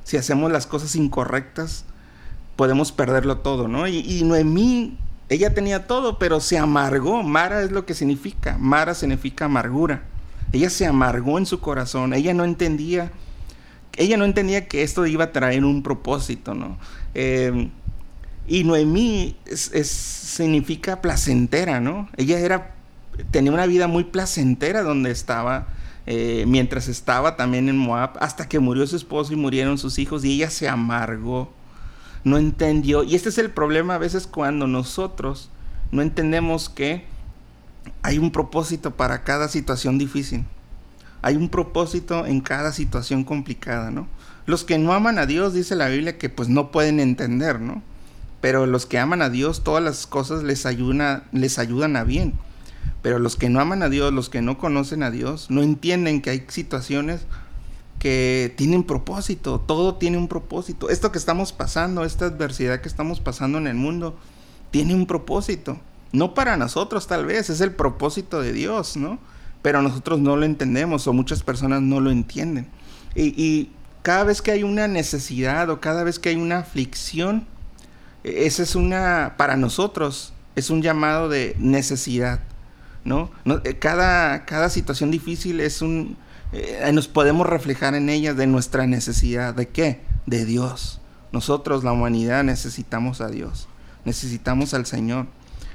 si 0.03 0.17
hacemos 0.17 0.51
las 0.51 0.67
cosas 0.67 0.95
incorrectas, 0.95 1.85
podemos 2.55 2.91
perderlo 2.91 3.37
todo, 3.37 3.67
¿no? 3.67 3.87
Y, 3.87 3.99
y 3.99 4.23
Noemí, 4.23 4.97
ella 5.29 5.53
tenía 5.53 5.87
todo, 5.87 6.19
pero 6.19 6.39
se 6.39 6.57
amargó. 6.57 7.23
Mara 7.23 7.61
es 7.61 7.71
lo 7.71 7.85
que 7.85 7.93
significa. 7.93 8.57
Mara 8.57 8.95
significa 8.95 9.45
amargura. 9.45 10.03
Ella 10.51 10.69
se 10.69 10.85
amargó 10.85 11.37
en 11.37 11.45
su 11.45 11.59
corazón. 11.59 12.13
Ella 12.13 12.33
no 12.33 12.43
entendía 12.43 13.11
ella 13.99 14.15
no 14.15 14.25
entendía 14.25 14.67
que 14.67 14.81
esto 14.81 15.05
iba 15.05 15.25
a 15.25 15.31
traer 15.31 15.65
un 15.65 15.83
propósito, 15.83 16.53
¿no? 16.53 16.77
Em, 17.13 17.69
y 18.47 18.63
Noemí 18.63 19.35
significa 19.45 21.01
placentera, 21.01 21.79
¿no? 21.81 22.09
Ella 22.15 22.39
era, 22.39 22.75
tenía 23.31 23.51
una 23.51 23.65
vida 23.65 23.87
muy 23.87 24.05
placentera 24.05 24.83
donde 24.83 25.11
estaba, 25.11 25.67
eh, 26.05 26.45
mientras 26.47 26.87
estaba 26.87 27.35
también 27.35 27.69
en 27.69 27.77
Moab, 27.77 28.17
hasta 28.19 28.47
que 28.47 28.59
murió 28.59 28.85
su 28.87 28.95
esposo 28.95 29.33
y 29.33 29.35
murieron 29.35 29.77
sus 29.77 29.99
hijos 29.99 30.23
y 30.25 30.33
ella 30.33 30.49
se 30.49 30.67
amargó, 30.67 31.51
no 32.23 32.37
entendió. 32.37 33.03
Y 33.03 33.15
este 33.15 33.29
es 33.29 33.37
el 33.37 33.51
problema 33.51 33.95
a 33.95 33.99
veces 33.99 34.27
cuando 34.27 34.67
nosotros 34.67 35.49
no 35.91 36.01
entendemos 36.01 36.69
que 36.69 37.05
hay 38.01 38.17
un 38.17 38.31
propósito 38.31 38.91
para 38.91 39.23
cada 39.23 39.47
situación 39.47 39.97
difícil. 39.97 40.45
Hay 41.21 41.35
un 41.35 41.49
propósito 41.49 42.25
en 42.25 42.39
cada 42.41 42.71
situación 42.71 43.23
complicada, 43.23 43.91
¿no? 43.91 44.07
Los 44.45 44.63
que 44.63 44.77
no 44.77 44.93
aman 44.93 45.19
a 45.19 45.25
Dios, 45.25 45.53
dice 45.53 45.75
la 45.75 45.89
Biblia, 45.89 46.17
que 46.17 46.29
pues 46.29 46.49
no 46.49 46.71
pueden 46.71 46.99
entender, 46.99 47.59
¿no? 47.59 47.83
Pero 48.41 48.65
los 48.65 48.85
que 48.85 48.97
aman 48.97 49.21
a 49.21 49.29
Dios, 49.29 49.63
todas 49.63 49.83
las 49.83 50.07
cosas 50.07 50.43
les, 50.43 50.65
les 50.65 51.59
ayudan 51.59 51.95
a 51.95 52.03
bien. 52.03 52.33
Pero 53.01 53.19
los 53.19 53.35
que 53.35 53.49
no 53.49 53.59
aman 53.59 53.83
a 53.83 53.89
Dios, 53.89 54.11
los 54.13 54.29
que 54.29 54.41
no 54.41 54.57
conocen 54.57 55.03
a 55.03 55.11
Dios, 55.11 55.49
no 55.49 55.61
entienden 55.61 56.21
que 56.21 56.31
hay 56.31 56.45
situaciones 56.47 57.21
que 57.97 58.53
tienen 58.57 58.83
propósito, 58.83 59.59
todo 59.59 59.95
tiene 59.95 60.17
un 60.17 60.27
propósito. 60.27 60.89
Esto 60.89 61.11
que 61.11 61.17
estamos 61.17 61.53
pasando, 61.53 62.03
esta 62.03 62.25
adversidad 62.25 62.81
que 62.81 62.87
estamos 62.87 63.19
pasando 63.19 63.57
en 63.57 63.67
el 63.67 63.75
mundo, 63.75 64.17
tiene 64.71 64.95
un 64.95 65.05
propósito. 65.05 65.79
No 66.11 66.33
para 66.33 66.57
nosotros 66.57 67.07
tal 67.07 67.25
vez, 67.25 67.49
es 67.49 67.61
el 67.61 67.73
propósito 67.73 68.41
de 68.41 68.53
Dios, 68.53 68.97
¿no? 68.97 69.19
pero 69.61 69.81
nosotros 69.81 70.19
no 70.19 70.35
lo 70.35 70.45
entendemos 70.45 71.07
o 71.07 71.13
muchas 71.13 71.43
personas 71.43 71.81
no 71.81 71.99
lo 71.99 72.11
entienden. 72.11 72.67
Y, 73.15 73.71
cada 74.01 74.23
vez 74.23 74.41
que 74.41 74.51
hay 74.51 74.63
una 74.63 74.87
necesidad 74.87 75.69
o 75.69 75.81
cada 75.81 76.05
vez 76.05 76.19
que 76.19 76.29
hay 76.29 76.37
una 76.37 76.59
aflicción, 76.59 77.45
e, 78.23 78.45
esa 78.45 78.63
es 78.63 78.75
una, 78.75 79.35
para 79.37 79.57
nosotros, 79.57 80.31
es 80.55 80.69
un 80.69 80.81
llamado 80.81 81.27
de 81.27 81.55
necesidad, 81.59 82.39
¿no? 83.03 83.31
Eh, 83.63 83.77
cada, 83.79 84.45
cada 84.45 84.69
situación 84.69 85.11
difícil 85.11 85.59
es 85.59 85.81
un, 85.81 86.17
eh, 86.51 86.89
nos 86.93 87.07
podemos 87.07 87.47
reflejar 87.47 87.95
en 87.95 88.09
ella 88.09 88.33
de 88.33 88.47
nuestra 88.47 88.87
necesidad, 88.87 89.53
¿de 89.53 89.67
qué? 89.67 90.01
De 90.25 90.45
Dios. 90.45 90.99
Nosotros, 91.31 91.83
la 91.83 91.91
humanidad, 91.91 92.43
necesitamos 92.43 93.21
a 93.21 93.29
Dios, 93.29 93.67
necesitamos 94.05 94.73
al 94.73 94.85
Señor. 94.85 95.27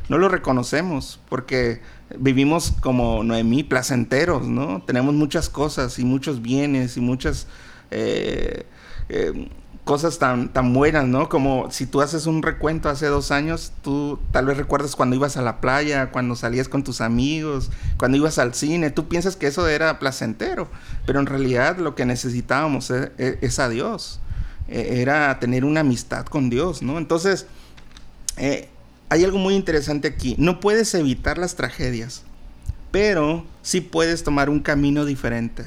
No 0.09 0.19
lo 0.19 0.28
reconocemos 0.28 1.21
porque 1.28 1.81
vivimos 2.19 2.73
como 2.81 3.23
Noemí, 3.23 3.62
placenteros, 3.62 4.47
¿no? 4.47 4.83
Tenemos 4.83 5.14
muchas 5.14 5.49
cosas 5.49 5.99
y 5.99 6.04
muchos 6.04 6.43
bienes 6.43 6.97
y 6.97 7.00
muchas 7.00 7.47
eh, 7.90 8.66
cosas 9.85 10.19
tan, 10.19 10.49
tan 10.49 10.73
buenas, 10.73 11.07
¿no? 11.07 11.29
Como 11.29 11.71
si 11.71 11.87
tú 11.87 12.00
haces 12.00 12.26
un 12.26 12.43
recuento 12.43 12.88
hace 12.88 13.07
dos 13.07 13.31
años, 13.31 13.73
tú 13.83 14.19
tal 14.33 14.47
vez 14.47 14.57
recuerdas 14.57 14.97
cuando 14.97 15.14
ibas 15.14 15.37
a 15.37 15.43
la 15.43 15.61
playa, 15.61 16.11
cuando 16.11 16.37
salías 16.37 16.69
con 16.69 16.83
tus 16.83 17.03
amigos, 17.03 17.71
cuando 17.99 18.17
ibas 18.17 18.38
al 18.38 18.55
cine, 18.55 18.91
tú 18.91 19.09
piensas 19.09 19.37
que 19.37 19.47
eso 19.47 19.69
era 19.69 19.99
placentero, 19.99 20.69
pero 21.07 21.21
en 21.21 21.26
realidad 21.26 21.76
lo 21.79 21.95
que 21.95 22.07
necesitábamos 22.07 22.91
es, 22.91 23.11
es 23.19 23.59
a 23.59 23.69
Dios, 23.69 24.21
e, 24.69 25.03
era 25.03 25.38
tener 25.38 25.67
una 25.67 25.81
amistad 25.81 26.25
con 26.25 26.49
Dios, 26.49 26.83
¿no? 26.83 26.97
Entonces, 26.97 27.47
eh, 28.38 28.69
hay 29.11 29.23
algo 29.23 29.38
muy 29.38 29.55
interesante 29.55 30.09
aquí. 30.09 30.35
No 30.38 30.61
puedes 30.61 30.95
evitar 30.95 31.37
las 31.37 31.57
tragedias, 31.57 32.23
pero 32.91 33.45
sí 33.61 33.83
puedes 33.83 34.25
tomar 34.25 34.49
un 34.49 34.61
camino 34.61 35.05
diferente. 35.05 35.67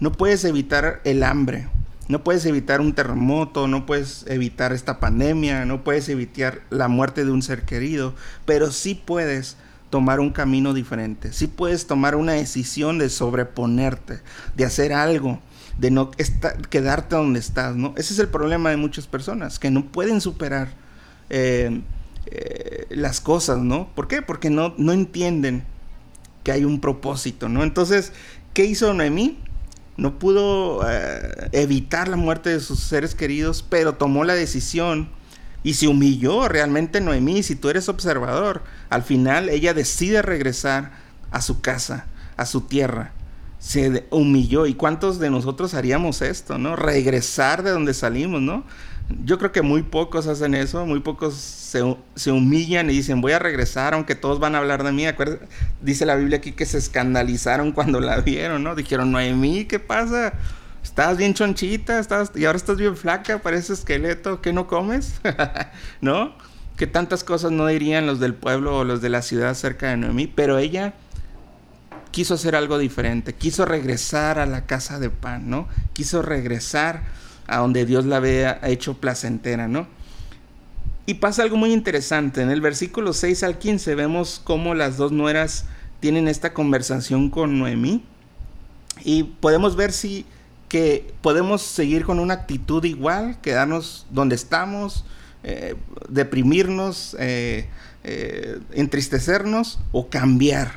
No 0.00 0.12
puedes 0.12 0.44
evitar 0.44 1.00
el 1.04 1.22
hambre, 1.22 1.68
no 2.08 2.22
puedes 2.22 2.46
evitar 2.46 2.80
un 2.80 2.92
terremoto, 2.92 3.68
no 3.68 3.86
puedes 3.86 4.24
evitar 4.28 4.72
esta 4.72 5.00
pandemia, 5.00 5.64
no 5.64 5.82
puedes 5.82 6.08
evitar 6.08 6.62
la 6.70 6.88
muerte 6.88 7.24
de 7.24 7.30
un 7.32 7.42
ser 7.42 7.62
querido, 7.62 8.14
pero 8.44 8.70
sí 8.70 8.94
puedes 8.94 9.56
tomar 9.90 10.20
un 10.20 10.30
camino 10.30 10.74
diferente. 10.74 11.32
Sí 11.32 11.46
puedes 11.46 11.86
tomar 11.86 12.14
una 12.14 12.32
decisión 12.32 12.98
de 12.98 13.08
sobreponerte, 13.08 14.20
de 14.56 14.64
hacer 14.64 14.92
algo, 14.92 15.40
de 15.78 15.90
no 15.90 16.10
quedarte 16.70 17.16
donde 17.16 17.40
estás, 17.40 17.76
¿no? 17.76 17.94
Ese 17.96 18.14
es 18.14 18.18
el 18.18 18.28
problema 18.28 18.70
de 18.70 18.76
muchas 18.76 19.06
personas, 19.06 19.58
que 19.58 19.70
no 19.70 19.86
pueden 19.86 20.20
superar 20.20 20.68
eh, 21.28 21.82
eh, 22.26 22.86
las 22.90 23.20
cosas, 23.20 23.58
¿no? 23.58 23.88
¿Por 23.94 24.08
qué? 24.08 24.22
Porque 24.22 24.50
no, 24.50 24.74
no 24.78 24.92
entienden 24.92 25.64
que 26.44 26.52
hay 26.52 26.64
un 26.64 26.80
propósito, 26.80 27.48
¿no? 27.48 27.62
Entonces, 27.62 28.12
¿qué 28.54 28.64
hizo 28.64 28.92
Noemí? 28.94 29.38
No 29.96 30.18
pudo 30.18 30.88
eh, 30.88 31.48
evitar 31.52 32.08
la 32.08 32.16
muerte 32.16 32.50
de 32.50 32.60
sus 32.60 32.80
seres 32.80 33.14
queridos, 33.14 33.64
pero 33.68 33.94
tomó 33.94 34.24
la 34.24 34.34
decisión 34.34 35.08
y 35.62 35.74
se 35.74 35.88
humilló 35.88 36.48
realmente 36.48 37.00
Noemí. 37.00 37.42
Si 37.42 37.56
tú 37.56 37.70
eres 37.70 37.88
observador, 37.88 38.62
al 38.90 39.02
final 39.02 39.48
ella 39.48 39.74
decide 39.74 40.22
regresar 40.22 40.92
a 41.30 41.40
su 41.40 41.60
casa, 41.60 42.06
a 42.36 42.46
su 42.46 42.62
tierra. 42.62 43.12
Se 43.58 44.06
humilló. 44.10 44.66
¿Y 44.66 44.74
cuántos 44.74 45.18
de 45.18 45.30
nosotros 45.30 45.74
haríamos 45.74 46.22
esto, 46.22 46.58
no? 46.58 46.76
Regresar 46.76 47.62
de 47.62 47.70
donde 47.70 47.94
salimos, 47.94 48.42
¿no? 48.42 48.64
Yo 49.24 49.38
creo 49.38 49.52
que 49.52 49.62
muy 49.62 49.82
pocos 49.82 50.26
hacen 50.26 50.54
eso, 50.54 50.84
muy 50.84 51.00
pocos 51.00 51.34
se, 51.34 52.30
humillan 52.32 52.90
y 52.90 52.94
dicen 52.94 53.20
voy 53.20 53.32
a 53.32 53.38
regresar 53.38 53.94
aunque 53.94 54.14
todos 54.16 54.40
van 54.40 54.54
a 54.54 54.58
hablar 54.58 54.82
de 54.82 54.92
mí. 54.92 55.04
Dice 55.80 56.06
la 56.06 56.16
Biblia 56.16 56.38
aquí 56.38 56.52
que 56.52 56.66
se 56.66 56.78
escandalizaron 56.78 57.72
cuando 57.72 58.00
la 58.00 58.20
vieron, 58.20 58.64
¿no? 58.64 58.74
Dijeron, 58.74 59.12
Noemí, 59.12 59.66
¿qué 59.66 59.78
pasa? 59.78 60.34
Estás 60.82 61.16
bien 61.16 61.34
chonchita, 61.34 61.98
estás, 61.98 62.32
y 62.34 62.44
ahora 62.44 62.56
estás 62.56 62.76
bien 62.76 62.96
flaca, 62.96 63.38
parece 63.38 63.72
esqueleto, 63.72 64.40
¿qué 64.40 64.52
no 64.52 64.66
comes? 64.66 65.20
¿No? 66.00 66.34
que 66.76 66.86
tantas 66.86 67.24
cosas 67.24 67.52
no 67.52 67.66
dirían 67.66 68.06
los 68.06 68.20
del 68.20 68.34
pueblo 68.34 68.78
o 68.78 68.84
los 68.84 69.00
de 69.00 69.08
la 69.08 69.22
ciudad 69.22 69.54
cerca 69.54 69.88
de 69.88 69.96
Noemí, 69.96 70.26
pero 70.26 70.58
ella 70.58 70.94
quiso 72.10 72.34
hacer 72.34 72.54
algo 72.54 72.78
diferente, 72.78 73.34
quiso 73.34 73.64
regresar 73.64 74.38
a 74.38 74.46
la 74.46 74.66
casa 74.66 74.98
de 74.98 75.10
pan, 75.10 75.48
¿no? 75.48 75.68
Quiso 75.92 76.22
regresar 76.22 77.02
a 77.46 77.58
donde 77.58 77.86
Dios 77.86 78.04
la 78.04 78.16
había 78.16 78.60
hecho 78.62 78.94
placentera, 78.94 79.68
¿no? 79.68 79.86
Y 81.06 81.14
pasa 81.14 81.42
algo 81.42 81.56
muy 81.56 81.72
interesante, 81.72 82.42
en 82.42 82.50
el 82.50 82.60
versículo 82.60 83.12
6 83.12 83.44
al 83.44 83.58
15 83.58 83.94
vemos 83.94 84.40
cómo 84.42 84.74
las 84.74 84.96
dos 84.96 85.12
nueras 85.12 85.66
tienen 86.00 86.26
esta 86.26 86.52
conversación 86.52 87.30
con 87.30 87.58
Noemí 87.58 88.04
y 89.04 89.22
podemos 89.22 89.76
ver 89.76 89.92
si 89.92 90.26
que 90.68 91.14
podemos 91.22 91.62
seguir 91.62 92.04
con 92.04 92.18
una 92.18 92.34
actitud 92.34 92.84
igual, 92.84 93.40
quedarnos 93.40 94.06
donde 94.10 94.34
estamos, 94.34 95.04
eh, 95.44 95.76
deprimirnos, 96.08 97.16
eh, 97.20 97.68
eh, 98.02 98.58
entristecernos 98.72 99.78
o 99.92 100.08
cambiar, 100.08 100.72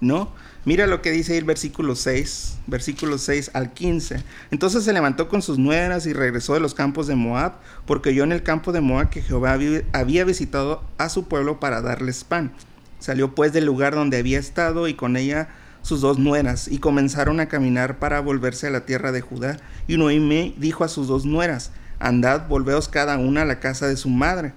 ¿no? 0.00 0.30
Mira 0.64 0.86
lo 0.86 1.02
que 1.02 1.10
dice 1.10 1.36
el 1.36 1.44
versículo 1.44 1.96
6, 1.96 2.58
versículo 2.68 3.18
6 3.18 3.50
al 3.52 3.72
15. 3.72 4.22
Entonces 4.52 4.84
se 4.84 4.92
levantó 4.92 5.28
con 5.28 5.42
sus 5.42 5.58
nueras 5.58 6.06
y 6.06 6.12
regresó 6.12 6.54
de 6.54 6.60
los 6.60 6.72
campos 6.72 7.08
de 7.08 7.16
Moab, 7.16 7.54
porque 7.84 8.14
yo 8.14 8.22
en 8.22 8.30
el 8.30 8.44
campo 8.44 8.70
de 8.70 8.80
Moab 8.80 9.10
que 9.10 9.22
Jehová 9.22 9.58
había 9.92 10.24
visitado 10.24 10.84
a 10.98 11.08
su 11.08 11.24
pueblo 11.24 11.58
para 11.58 11.80
darles 11.80 12.22
pan. 12.22 12.52
Salió 13.00 13.34
pues 13.34 13.52
del 13.52 13.64
lugar 13.64 13.96
donde 13.96 14.18
había 14.18 14.38
estado 14.38 14.86
y 14.86 14.94
con 14.94 15.16
ella 15.16 15.48
sus 15.82 16.00
dos 16.00 16.20
nueras, 16.20 16.68
y 16.68 16.78
comenzaron 16.78 17.40
a 17.40 17.48
caminar 17.48 17.98
para 17.98 18.20
volverse 18.20 18.68
a 18.68 18.70
la 18.70 18.86
tierra 18.86 19.10
de 19.10 19.20
Judá. 19.20 19.56
Y 19.88 19.96
Noemí 19.96 20.54
dijo 20.58 20.84
a 20.84 20.88
sus 20.88 21.08
dos 21.08 21.24
nueras, 21.24 21.72
Andad, 21.98 22.46
volveos 22.46 22.88
cada 22.88 23.18
una 23.18 23.42
a 23.42 23.46
la 23.46 23.58
casa 23.58 23.88
de 23.88 23.96
su 23.96 24.08
madre. 24.08 24.52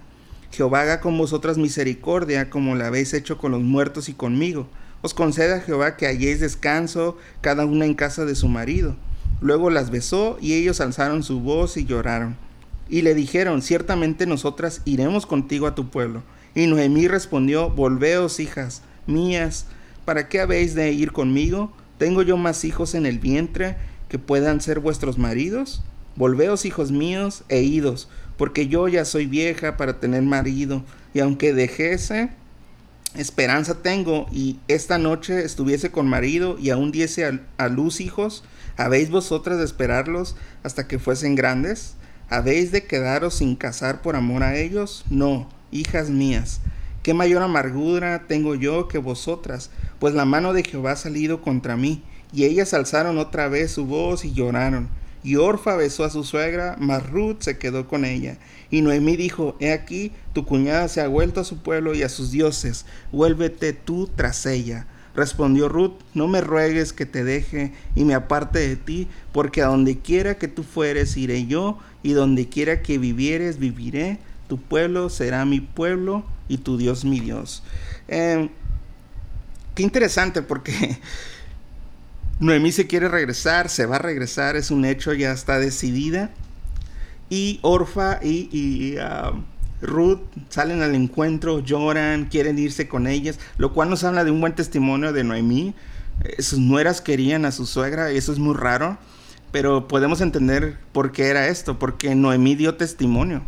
Jehová 0.52 0.82
haga 0.82 1.00
con 1.00 1.18
vosotras 1.18 1.58
misericordia, 1.58 2.52
como 2.52 2.76
la 2.76 2.86
habéis 2.88 3.16
hecho 3.16 3.40
con 3.40 3.52
los 3.52 3.64
muertos 3.64 4.08
y 4.08 4.14
conmigo. 4.14 4.70
Os 5.06 5.14
conceda 5.14 5.62
Jehová 5.62 5.98
que 5.98 6.08
halléis 6.08 6.40
descanso, 6.40 7.16
cada 7.42 7.68
una 7.68 7.86
en 7.86 7.94
casa 7.94 8.26
de 8.26 8.34
su 8.34 8.48
marido. 8.48 8.96
Luego 9.40 9.70
las 9.70 9.92
besó, 9.92 10.40
y 10.42 10.54
ellos 10.54 10.82
alzaron 10.82 11.22
su 11.22 11.42
voz 11.42 11.78
y 11.78 11.86
lloraron. 11.86 12.36
Y 12.90 13.04
le 13.04 13.14
dijeron, 13.14 13.62
ciertamente 13.62 14.26
nosotras 14.26 14.82
iremos 14.84 15.28
contigo 15.28 15.68
a 15.68 15.76
tu 15.76 15.92
pueblo. 15.92 16.24
Y 16.56 16.66
Noemí 16.66 17.08
respondió, 17.08 17.70
volveos, 17.70 18.40
hijas 18.40 18.82
mías, 19.06 19.68
¿para 20.06 20.28
qué 20.28 20.40
habéis 20.40 20.74
de 20.74 20.92
ir 20.92 21.12
conmigo? 21.12 21.72
¿Tengo 22.00 22.24
yo 22.24 22.36
más 22.36 22.66
hijos 22.66 22.96
en 22.96 23.06
el 23.06 23.20
vientre 23.20 23.78
que 24.10 24.18
puedan 24.18 24.60
ser 24.60 24.80
vuestros 24.80 25.20
maridos? 25.20 25.84
Volveos, 26.16 26.66
hijos 26.66 26.92
míos, 26.92 27.44
e 27.48 27.62
idos, 27.62 28.10
porque 28.38 28.70
yo 28.70 28.88
ya 28.88 29.06
soy 29.06 29.28
vieja 29.28 29.78
para 29.78 30.00
tener 30.00 30.24
marido, 30.24 30.84
y 31.14 31.20
aunque 31.20 31.54
dejese, 31.54 32.32
esperanza 33.18 33.82
tengo, 33.82 34.28
y 34.32 34.60
esta 34.68 34.98
noche 34.98 35.44
estuviese 35.44 35.92
con 35.92 36.08
marido, 36.08 36.58
y 36.60 36.70
aún 36.70 36.92
diese 36.92 37.26
a, 37.26 37.42
a 37.58 37.68
luz 37.68 38.02
hijos, 38.02 38.44
¿habéis 38.78 39.10
vosotras 39.10 39.58
de 39.58 39.66
esperarlos 39.66 40.36
hasta 40.64 40.88
que 40.88 41.00
fuesen 41.00 41.36
grandes? 41.36 41.96
¿Habéis 42.30 42.72
de 42.72 42.86
quedaros 42.86 43.36
sin 43.36 43.56
casar 43.56 44.02
por 44.02 44.16
amor 44.16 44.44
a 44.44 44.58
ellos? 44.58 45.06
No, 45.10 45.48
hijas 45.72 46.10
mías, 46.10 46.62
qué 47.04 47.14
mayor 47.14 47.44
amargura 47.44 48.26
tengo 48.28 48.56
yo 48.56 48.88
que 48.88 48.98
vosotras, 48.98 49.70
pues 50.00 50.14
la 50.16 50.26
mano 50.26 50.54
de 50.54 50.64
Jehová 50.64 50.94
ha 50.94 50.96
salido 50.96 51.42
contra 51.42 51.78
mí. 51.78 52.04
Y 52.34 52.44
ellas 52.46 52.74
alzaron 52.74 53.18
otra 53.18 53.48
vez 53.48 53.72
su 53.72 53.86
voz 53.86 54.26
y 54.26 54.34
lloraron. 54.34 54.90
Y 55.26 55.38
Orfa 55.38 55.76
besó 55.76 56.04
a 56.04 56.12
su 56.12 56.24
suegra, 56.24 56.76
mas 56.80 57.10
Ruth 57.10 57.38
se 57.40 57.58
quedó 57.58 57.88
con 57.88 58.06
ella. 58.06 58.38
Y 58.70 58.84
Noemí 58.84 59.18
dijo, 59.18 59.58
He 59.60 59.74
aquí, 59.74 60.12
tu 60.34 60.46
cuñada 60.46 60.88
se 60.88 61.02
ha 61.02 61.08
vuelto 61.08 61.42
a 61.42 61.44
su 61.44 61.64
pueblo 61.64 61.96
y 61.96 62.04
a 62.04 62.10
sus 62.10 62.30
dioses, 62.30 62.86
vuélvete 63.12 63.74
tú 63.74 64.08
tras 64.16 64.46
ella. 64.46 64.86
Respondió 65.16 65.68
Ruth, 65.68 65.96
no 66.14 66.28
me 66.28 66.42
ruegues 66.42 66.94
que 66.94 67.08
te 67.08 67.24
deje 67.24 67.74
y 67.96 68.06
me 68.06 68.14
aparte 68.14 68.60
de 68.60 68.76
ti, 68.76 69.08
porque 69.32 69.64
a 69.64 69.68
donde 69.68 69.98
quiera 69.98 70.38
que 70.38 70.48
tú 70.48 70.62
fueres 70.62 71.18
iré 71.18 71.48
yo, 71.48 71.80
y 72.04 72.14
donde 72.14 72.48
quiera 72.48 72.84
que 72.84 73.00
vivieres 73.00 73.58
viviré, 73.58 74.20
tu 74.48 74.62
pueblo 74.62 75.10
será 75.10 75.44
mi 75.44 75.60
pueblo 75.60 76.24
y 76.48 76.60
tu 76.60 76.78
Dios 76.78 77.04
mi 77.04 77.20
Dios. 77.20 77.64
Eh, 78.08 78.48
qué 79.74 79.82
interesante 79.82 80.44
porque 80.44 81.00
Noemí 82.40 82.72
se 82.74 82.88
quiere 82.88 83.08
regresar, 83.08 83.70
se 83.70 83.86
va 83.86 83.96
a 83.96 84.00
regresar, 84.00 84.58
es 84.58 84.70
un 84.70 84.84
hecho, 84.84 85.14
ya 85.14 85.32
está 85.32 85.58
decidida. 85.58 86.32
Y 87.30 87.60
Orfa 87.62 88.20
y, 88.22 88.98
um, 88.98 89.46
Ruth 89.82 90.22
salen 90.50 90.82
al 90.82 90.96
encuentro, 90.96 91.60
lloran, 91.60 92.26
quieren 92.26 92.60
irse 92.60 92.88
con 92.88 93.08
ellas, 93.08 93.40
lo 93.58 93.74
cual 93.74 93.90
nos 93.90 94.04
habla 94.04 94.24
de 94.24 94.32
un 94.32 94.42
buen 94.42 94.54
testimonio 94.54 95.14
de 95.14 95.24
Noemí. 95.24 95.76
Sus 96.40 96.60
nueras 96.60 97.02
querían 97.02 97.46
a 97.46 97.52
su 97.52 97.66
suegra, 97.66 98.12
y 98.12 98.18
eso 98.18 98.34
es 98.34 98.40
muy 98.40 98.56
raro, 98.56 98.98
pero 99.52 99.88
podemos 99.88 100.20
entender 100.22 100.78
por 100.92 101.12
qué 101.14 101.28
era 101.28 101.48
esto, 101.48 101.80
porque 101.80 102.16
Noemí 102.16 102.56
dio 102.56 102.76
testimonio, 102.76 103.44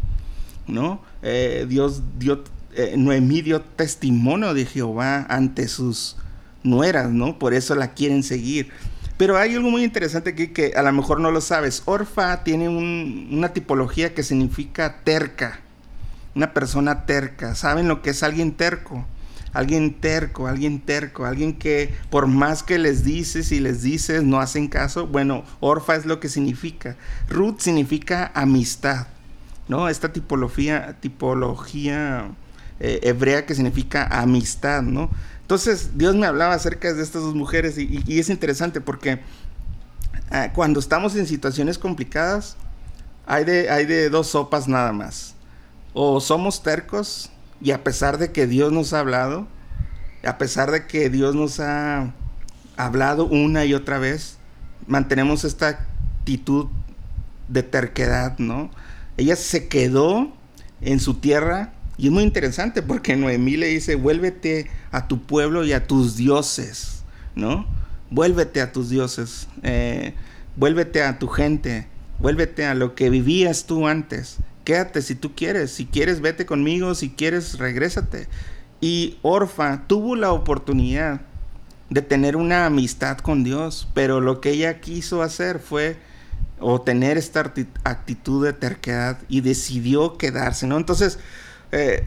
¿no? 0.65 1.01
Eh, 1.23 1.65
Dios 1.67 2.03
dio, 2.19 2.43
eh, 2.73 2.95
Noemí 2.97 3.41
dio 3.41 3.61
testimonio 3.61 4.53
de 4.53 4.65
Jehová 4.65 5.25
ante 5.29 5.67
sus 5.67 6.15
nueras, 6.67 7.09
¿no? 7.09 7.39
Por 7.39 7.53
eso 7.53 7.75
la 7.75 7.93
quieren 7.93 8.23
seguir. 8.23 8.69
Pero 9.17 9.37
hay 9.37 9.55
algo 9.55 9.71
muy 9.71 9.83
interesante 9.83 10.29
aquí 10.29 10.49
que 10.49 10.73
a 10.75 10.83
lo 10.83 10.91
mejor 10.91 11.19
no 11.19 11.31
lo 11.31 11.41
sabes. 11.41 11.81
Orfa 11.85 12.43
tiene 12.43 12.69
una 12.69 13.49
tipología 13.49 14.13
que 14.13 14.21
significa 14.21 14.97
terca. 15.03 15.59
Una 16.35 16.53
persona 16.53 17.07
terca. 17.07 17.55
¿Saben 17.55 17.87
lo 17.87 18.03
que 18.03 18.11
es 18.11 18.21
alguien 18.21 18.51
terco? 18.51 19.05
Alguien 19.53 19.95
terco, 19.95 20.47
alguien 20.47 20.79
terco, 20.79 21.25
alguien 21.25 21.53
que 21.53 21.95
por 22.11 22.27
más 22.27 22.61
que 22.61 22.77
les 22.77 23.03
dices 23.03 23.51
y 23.51 23.59
les 23.59 23.81
dices 23.81 24.21
no 24.21 24.39
hacen 24.39 24.67
caso. 24.67 25.07
Bueno, 25.07 25.43
Orfa 25.61 25.95
es 25.95 26.05
lo 26.05 26.19
que 26.19 26.29
significa. 26.29 26.95
Ruth 27.27 27.59
significa 27.59 28.31
amistad, 28.35 29.07
¿no? 29.67 29.89
Esta 29.89 30.13
tipología, 30.13 30.97
tipología 30.99 32.29
eh, 32.79 32.99
hebrea 33.01 33.47
que 33.47 33.55
significa 33.55 34.05
amistad, 34.05 34.83
¿no? 34.83 35.09
Entonces 35.47 35.91
Dios 35.97 36.13
me 36.13 36.27
hablaba 36.27 36.55
acerca 36.55 36.93
de 36.93 37.01
estas 37.01 37.21
dos 37.21 37.33
mujeres 37.33 37.77
y, 37.77 38.19
es 38.19 38.29
interesante 38.29 38.81
porque 38.81 39.21
ah, 40.29 40.51
cuando 40.53 40.77
estamos 40.77 41.15
en 41.15 41.25
situaciones 41.25 41.77
complicadas 41.77 42.57
hay 43.25 43.45
de, 43.45 43.69
hay 43.69 43.85
de 43.85 44.09
dos 44.09 44.27
sopas 44.27 44.67
nada 44.67 44.91
más. 44.91 45.35
O 45.93 46.19
somos 46.19 46.63
tercos 46.63 47.31
y 47.61 47.71
a 47.71 47.81
pesar 47.81 48.17
de 48.17 48.33
que 48.33 48.45
Dios 48.45 48.73
nos 48.73 48.91
ha 48.91 48.99
hablado, 48.99 49.47
a 50.25 50.37
pesar 50.37 50.69
de 50.69 50.85
que 50.85 51.09
Dios 51.09 51.33
nos 51.33 51.61
ha 51.61 52.13
hablado 52.75 53.25
una 53.25 53.63
y 53.63 53.73
otra 53.73 53.99
vez, 53.99 54.39
mantenemos 54.85 55.45
esta 55.45 55.69
actitud 55.69 56.67
de 57.47 57.63
terquedad, 57.63 58.37
¿no? 58.37 58.69
Ella 59.15 59.37
se 59.37 59.69
quedó 59.69 60.29
en 60.81 60.99
su 60.99 61.13
tierra 61.13 61.71
y 61.97 62.07
es 62.07 62.11
muy 62.11 62.23
interesante 62.23 62.81
porque 62.81 63.15
Noemí 63.15 63.57
le 63.57 63.67
dice, 63.67 63.95
vuélvete 63.95 64.69
a 64.91 65.07
tu 65.07 65.23
pueblo 65.23 65.65
y 65.65 65.73
a 65.73 65.87
tus 65.87 66.15
dioses, 66.15 67.03
¿no? 67.35 67.65
Vuélvete 68.11 68.61
a 68.61 68.71
tus 68.71 68.89
dioses, 68.89 69.47
eh, 69.63 70.13
vuélvete 70.55 71.03
a 71.03 71.17
tu 71.17 71.27
gente, 71.27 71.87
vuélvete 72.19 72.65
a 72.65 72.75
lo 72.75 72.93
que 72.93 73.09
vivías 73.09 73.65
tú 73.65 73.87
antes. 73.87 74.37
Quédate 74.63 75.01
si 75.01 75.15
tú 75.15 75.33
quieres, 75.33 75.71
si 75.71 75.85
quieres 75.85 76.21
vete 76.21 76.45
conmigo, 76.45 76.93
si 76.93 77.09
quieres 77.09 77.57
regrésate. 77.57 78.27
Y 78.79 79.17
Orfa 79.23 79.87
tuvo 79.87 80.15
la 80.15 80.31
oportunidad 80.31 81.21
de 81.89 82.01
tener 82.01 82.35
una 82.35 82.65
amistad 82.65 83.17
con 83.17 83.43
Dios, 83.43 83.87
pero 83.93 84.21
lo 84.21 84.39
que 84.39 84.51
ella 84.51 84.81
quiso 84.81 85.23
hacer 85.23 85.59
fue 85.59 85.97
o 86.59 86.81
tener 86.81 87.17
esta 87.17 87.53
actitud 87.83 88.45
de 88.45 88.53
terquedad 88.53 89.19
y 89.29 89.41
decidió 89.41 90.17
quedarse, 90.17 90.67
¿no? 90.67 90.77
Entonces, 90.77 91.19
eh, 91.71 92.05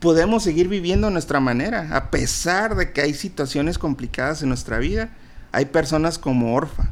podemos 0.00 0.42
seguir 0.42 0.68
viviendo 0.68 1.10
nuestra 1.10 1.40
manera, 1.40 1.96
a 1.96 2.10
pesar 2.10 2.74
de 2.74 2.92
que 2.92 3.02
hay 3.02 3.14
situaciones 3.14 3.78
complicadas 3.78 4.42
en 4.42 4.48
nuestra 4.48 4.78
vida. 4.78 5.10
Hay 5.52 5.66
personas 5.66 6.18
como 6.18 6.54
Orfa, 6.54 6.90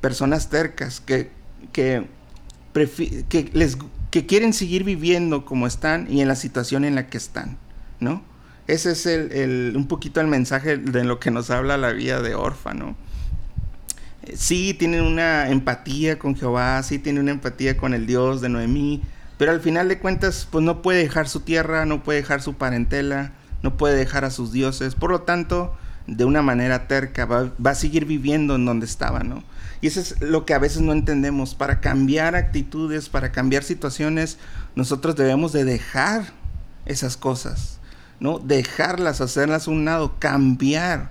personas 0.00 0.48
tercas 0.50 1.00
que, 1.00 1.30
que, 1.72 2.06
que, 3.28 3.50
les, 3.52 3.78
que 4.10 4.26
quieren 4.26 4.52
seguir 4.52 4.84
viviendo 4.84 5.44
como 5.44 5.66
están 5.66 6.06
y 6.10 6.20
en 6.20 6.28
la 6.28 6.36
situación 6.36 6.84
en 6.84 6.94
la 6.94 7.08
que 7.08 7.18
están, 7.18 7.56
¿no? 8.00 8.22
Ese 8.66 8.92
es 8.92 9.06
el, 9.06 9.74
un 9.76 9.86
poquito 9.86 10.20
el 10.20 10.26
mensaje 10.26 10.76
de 10.76 11.04
lo 11.04 11.20
que 11.20 11.30
nos 11.30 11.50
habla 11.50 11.76
la 11.76 11.92
vida 11.92 12.20
de 12.20 12.34
Orfa, 12.34 12.74
¿no? 12.74 12.96
Sí, 14.34 14.74
tienen 14.74 15.02
una 15.02 15.50
empatía 15.50 16.18
con 16.18 16.34
Jehová, 16.34 16.82
sí 16.82 16.98
tienen 16.98 17.22
una 17.22 17.32
empatía 17.32 17.76
con 17.76 17.94
el 17.94 18.06
Dios 18.06 18.40
de 18.40 18.48
Noemí, 18.48 19.02
pero 19.38 19.52
al 19.52 19.60
final 19.60 19.88
de 19.88 19.98
cuentas, 19.98 20.48
pues 20.50 20.64
no 20.64 20.82
puede 20.82 21.02
dejar 21.02 21.28
su 21.28 21.40
tierra, 21.40 21.84
no 21.84 22.02
puede 22.02 22.20
dejar 22.20 22.40
su 22.40 22.54
parentela, 22.54 23.32
no 23.62 23.76
puede 23.76 23.96
dejar 23.96 24.24
a 24.24 24.30
sus 24.30 24.52
dioses. 24.52 24.94
Por 24.94 25.10
lo 25.10 25.22
tanto, 25.22 25.74
de 26.06 26.24
una 26.24 26.40
manera 26.40 26.88
terca, 26.88 27.26
va, 27.26 27.52
a 27.64 27.74
seguir 27.74 28.06
viviendo 28.06 28.54
en 28.54 28.64
donde 28.64 28.86
estaba, 28.86 29.20
¿no? 29.20 29.42
Y 29.80 29.88
eso 29.88 30.00
es 30.00 30.20
lo 30.20 30.46
que 30.46 30.54
a 30.54 30.58
veces 30.58 30.80
no 30.80 30.92
entendemos. 30.92 31.54
Para 31.54 31.80
cambiar 31.80 32.34
actitudes, 32.34 33.08
para 33.08 33.32
cambiar 33.32 33.62
situaciones, 33.62 34.38
nosotros 34.74 35.16
debemos 35.16 35.52
de 35.52 35.64
dejar 35.64 36.24
esas 36.86 37.16
cosas, 37.16 37.78
¿no? 38.20 38.38
Dejarlas, 38.38 39.20
hacerlas 39.20 39.68
a 39.68 39.70
un 39.70 39.84
lado, 39.84 40.14
cambiar, 40.18 41.10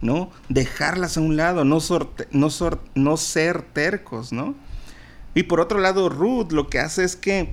¿no? 0.00 0.30
Dejarlas 0.48 1.16
a 1.16 1.20
un 1.20 1.36
lado, 1.36 1.64
no, 1.64 1.78
no, 2.32 2.48
no 2.94 3.16
ser 3.16 3.62
tercos, 3.62 4.32
¿no? 4.32 4.56
Y 5.34 5.44
por 5.44 5.60
otro 5.60 5.78
lado, 5.78 6.08
Ruth 6.08 6.52
lo 6.52 6.68
que 6.68 6.78
hace 6.78 7.04
es 7.04 7.16
que, 7.16 7.50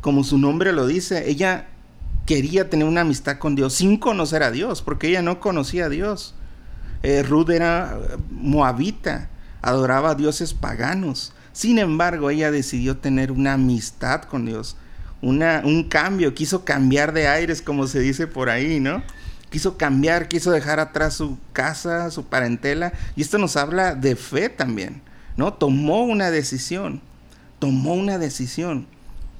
como 0.00 0.24
su 0.24 0.38
nombre 0.38 0.72
lo 0.72 0.86
dice, 0.86 1.30
ella 1.30 1.68
quería 2.26 2.68
tener 2.68 2.86
una 2.86 3.02
amistad 3.02 3.38
con 3.38 3.54
Dios 3.54 3.74
sin 3.74 3.96
conocer 3.96 4.42
a 4.42 4.50
Dios, 4.50 4.82
porque 4.82 5.08
ella 5.08 5.22
no 5.22 5.40
conocía 5.40 5.86
a 5.86 5.88
Dios. 5.88 6.34
Eh, 7.02 7.22
Ruth 7.22 7.50
era 7.50 7.98
moabita, 8.30 9.30
adoraba 9.62 10.10
a 10.10 10.14
dioses 10.14 10.54
paganos. 10.54 11.32
Sin 11.52 11.78
embargo, 11.78 12.30
ella 12.30 12.50
decidió 12.50 12.98
tener 12.98 13.32
una 13.32 13.54
amistad 13.54 14.22
con 14.22 14.44
Dios, 14.44 14.76
una, 15.22 15.62
un 15.64 15.84
cambio, 15.84 16.34
quiso 16.34 16.64
cambiar 16.64 17.12
de 17.12 17.28
aires, 17.28 17.62
como 17.62 17.86
se 17.86 18.00
dice 18.00 18.26
por 18.26 18.50
ahí, 18.50 18.80
¿no? 18.80 19.02
Quiso 19.48 19.78
cambiar, 19.78 20.28
quiso 20.28 20.50
dejar 20.50 20.80
atrás 20.80 21.14
su 21.14 21.38
casa, 21.52 22.10
su 22.10 22.26
parentela, 22.26 22.92
y 23.14 23.22
esto 23.22 23.38
nos 23.38 23.56
habla 23.56 23.94
de 23.94 24.16
fe 24.16 24.48
también, 24.48 25.00
¿no? 25.36 25.52
Tomó 25.52 26.04
una 26.04 26.30
decisión, 26.30 27.00
tomó 27.58 27.94
una 27.94 28.18
decisión. 28.18 28.86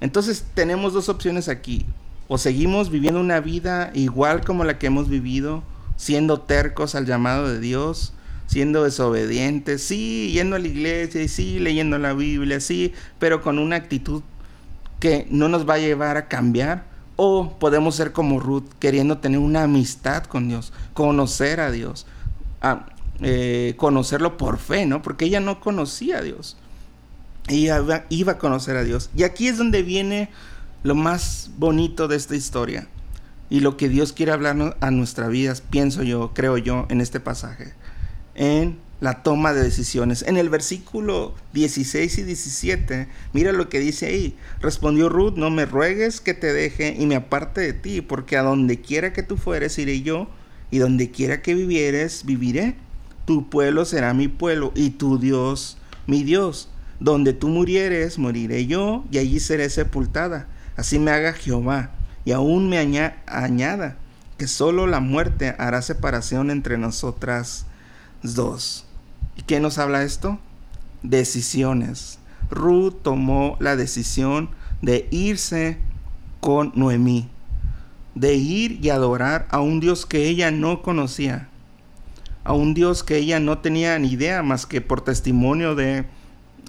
Entonces 0.00 0.44
tenemos 0.54 0.92
dos 0.92 1.08
opciones 1.08 1.48
aquí, 1.48 1.86
o 2.28 2.38
seguimos 2.38 2.90
viviendo 2.90 3.20
una 3.20 3.40
vida 3.40 3.90
igual 3.94 4.44
como 4.44 4.64
la 4.64 4.78
que 4.78 4.88
hemos 4.88 5.08
vivido, 5.08 5.62
siendo 5.96 6.40
tercos 6.40 6.94
al 6.94 7.06
llamado 7.06 7.48
de 7.48 7.60
Dios, 7.60 8.12
siendo 8.46 8.84
desobedientes, 8.84 9.82
sí, 9.82 10.30
yendo 10.32 10.56
a 10.56 10.58
la 10.58 10.68
iglesia 10.68 11.22
y 11.22 11.28
sí, 11.28 11.58
leyendo 11.58 11.98
la 11.98 12.12
Biblia, 12.12 12.60
sí, 12.60 12.92
pero 13.18 13.42
con 13.42 13.58
una 13.58 13.76
actitud 13.76 14.22
que 15.00 15.26
no 15.30 15.48
nos 15.48 15.68
va 15.68 15.74
a 15.74 15.78
llevar 15.78 16.16
a 16.16 16.28
cambiar. 16.28 16.84
O 17.18 17.58
podemos 17.58 17.94
ser 17.94 18.12
como 18.12 18.40
Ruth, 18.40 18.68
queriendo 18.78 19.18
tener 19.18 19.38
una 19.38 19.62
amistad 19.62 20.24
con 20.24 20.48
Dios, 20.48 20.74
conocer 20.92 21.60
a 21.60 21.70
Dios, 21.70 22.06
eh, 23.22 23.74
conocerlo 23.76 24.36
por 24.36 24.58
fe, 24.58 24.86
¿no? 24.86 25.02
Porque 25.02 25.24
ella 25.24 25.40
no 25.40 25.60
conocía 25.60 26.18
a 26.18 26.22
Dios. 26.22 26.56
Ella 27.48 28.06
iba 28.08 28.32
a 28.32 28.38
conocer 28.38 28.76
a 28.76 28.84
Dios. 28.84 29.10
Y 29.16 29.22
aquí 29.22 29.48
es 29.48 29.58
donde 29.58 29.82
viene 29.82 30.30
lo 30.82 30.94
más 30.94 31.50
bonito 31.56 32.08
de 32.08 32.16
esta 32.16 32.36
historia 32.36 32.88
y 33.48 33.60
lo 33.60 33.76
que 33.76 33.88
Dios 33.88 34.12
quiere 34.12 34.32
hablarnos 34.32 34.74
a 34.80 34.90
nuestra 34.90 35.28
vida, 35.28 35.54
pienso 35.70 36.02
yo, 36.02 36.32
creo 36.34 36.58
yo, 36.58 36.86
en 36.88 37.00
este 37.00 37.20
pasaje, 37.20 37.74
en 38.34 38.78
la 39.00 39.22
toma 39.22 39.52
de 39.52 39.62
decisiones. 39.62 40.22
En 40.22 40.36
el 40.36 40.48
versículo 40.48 41.34
16 41.52 42.18
y 42.18 42.22
17, 42.22 43.08
mira 43.32 43.52
lo 43.52 43.68
que 43.68 43.78
dice 43.78 44.06
ahí. 44.06 44.36
Respondió 44.60 45.08
Ruth, 45.08 45.34
no 45.36 45.50
me 45.50 45.66
ruegues 45.66 46.20
que 46.20 46.34
te 46.34 46.52
deje 46.52 46.96
y 46.98 47.06
me 47.06 47.16
aparte 47.16 47.60
de 47.60 47.72
ti, 47.72 48.00
porque 48.00 48.36
a 48.36 48.42
donde 48.42 48.80
quiera 48.80 49.12
que 49.12 49.22
tú 49.22 49.36
fueres 49.36 49.78
iré 49.78 50.02
yo, 50.02 50.28
y 50.70 50.78
donde 50.78 51.10
quiera 51.10 51.42
que 51.42 51.54
vivieres, 51.54 52.24
viviré. 52.24 52.74
Tu 53.26 53.50
pueblo 53.50 53.84
será 53.84 54.14
mi 54.14 54.28
pueblo, 54.28 54.72
y 54.74 54.90
tu 54.90 55.18
Dios 55.18 55.76
mi 56.06 56.22
Dios. 56.22 56.68
Donde 56.98 57.34
tú 57.34 57.48
murieres, 57.48 58.18
moriré 58.18 58.66
yo, 58.66 59.04
y 59.10 59.18
allí 59.18 59.38
seré 59.40 59.68
sepultada. 59.68 60.48
Así 60.76 60.98
me 60.98 61.10
haga 61.10 61.32
Jehová 61.32 61.90
y 62.24 62.32
aún 62.32 62.68
me 62.68 62.78
añada 62.78 63.96
que 64.36 64.46
solo 64.46 64.86
la 64.86 65.00
muerte 65.00 65.54
hará 65.58 65.80
separación 65.80 66.50
entre 66.50 66.76
nosotras 66.76 67.66
dos. 68.22 68.84
¿Y 69.36 69.42
qué 69.42 69.60
nos 69.60 69.78
habla 69.78 70.02
esto? 70.02 70.38
Decisiones. 71.02 72.18
Ruth 72.50 72.94
tomó 73.02 73.56
la 73.60 73.76
decisión 73.76 74.50
de 74.82 75.08
irse 75.10 75.78
con 76.40 76.72
Noemí, 76.74 77.28
de 78.14 78.34
ir 78.34 78.84
y 78.84 78.90
adorar 78.90 79.46
a 79.50 79.60
un 79.60 79.80
Dios 79.80 80.04
que 80.04 80.28
ella 80.28 80.50
no 80.50 80.82
conocía, 80.82 81.48
a 82.46 82.52
un 82.52 82.74
Dios 82.74 83.02
que 83.02 83.16
ella 83.16 83.40
no 83.40 83.58
tenía 83.58 83.98
ni 83.98 84.12
idea 84.12 84.42
más 84.42 84.66
que 84.66 84.80
por 84.80 85.02
testimonio 85.02 85.74
de 85.74 86.04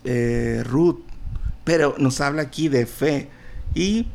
eh, 0.03 0.63
Ruth. 0.65 0.99
Pero 1.63 1.95
nos 1.97 2.19
habla 2.19 2.41
aquí 2.41 2.67
de 2.67 2.85
fe. 2.85 3.29
Y 3.75 4.07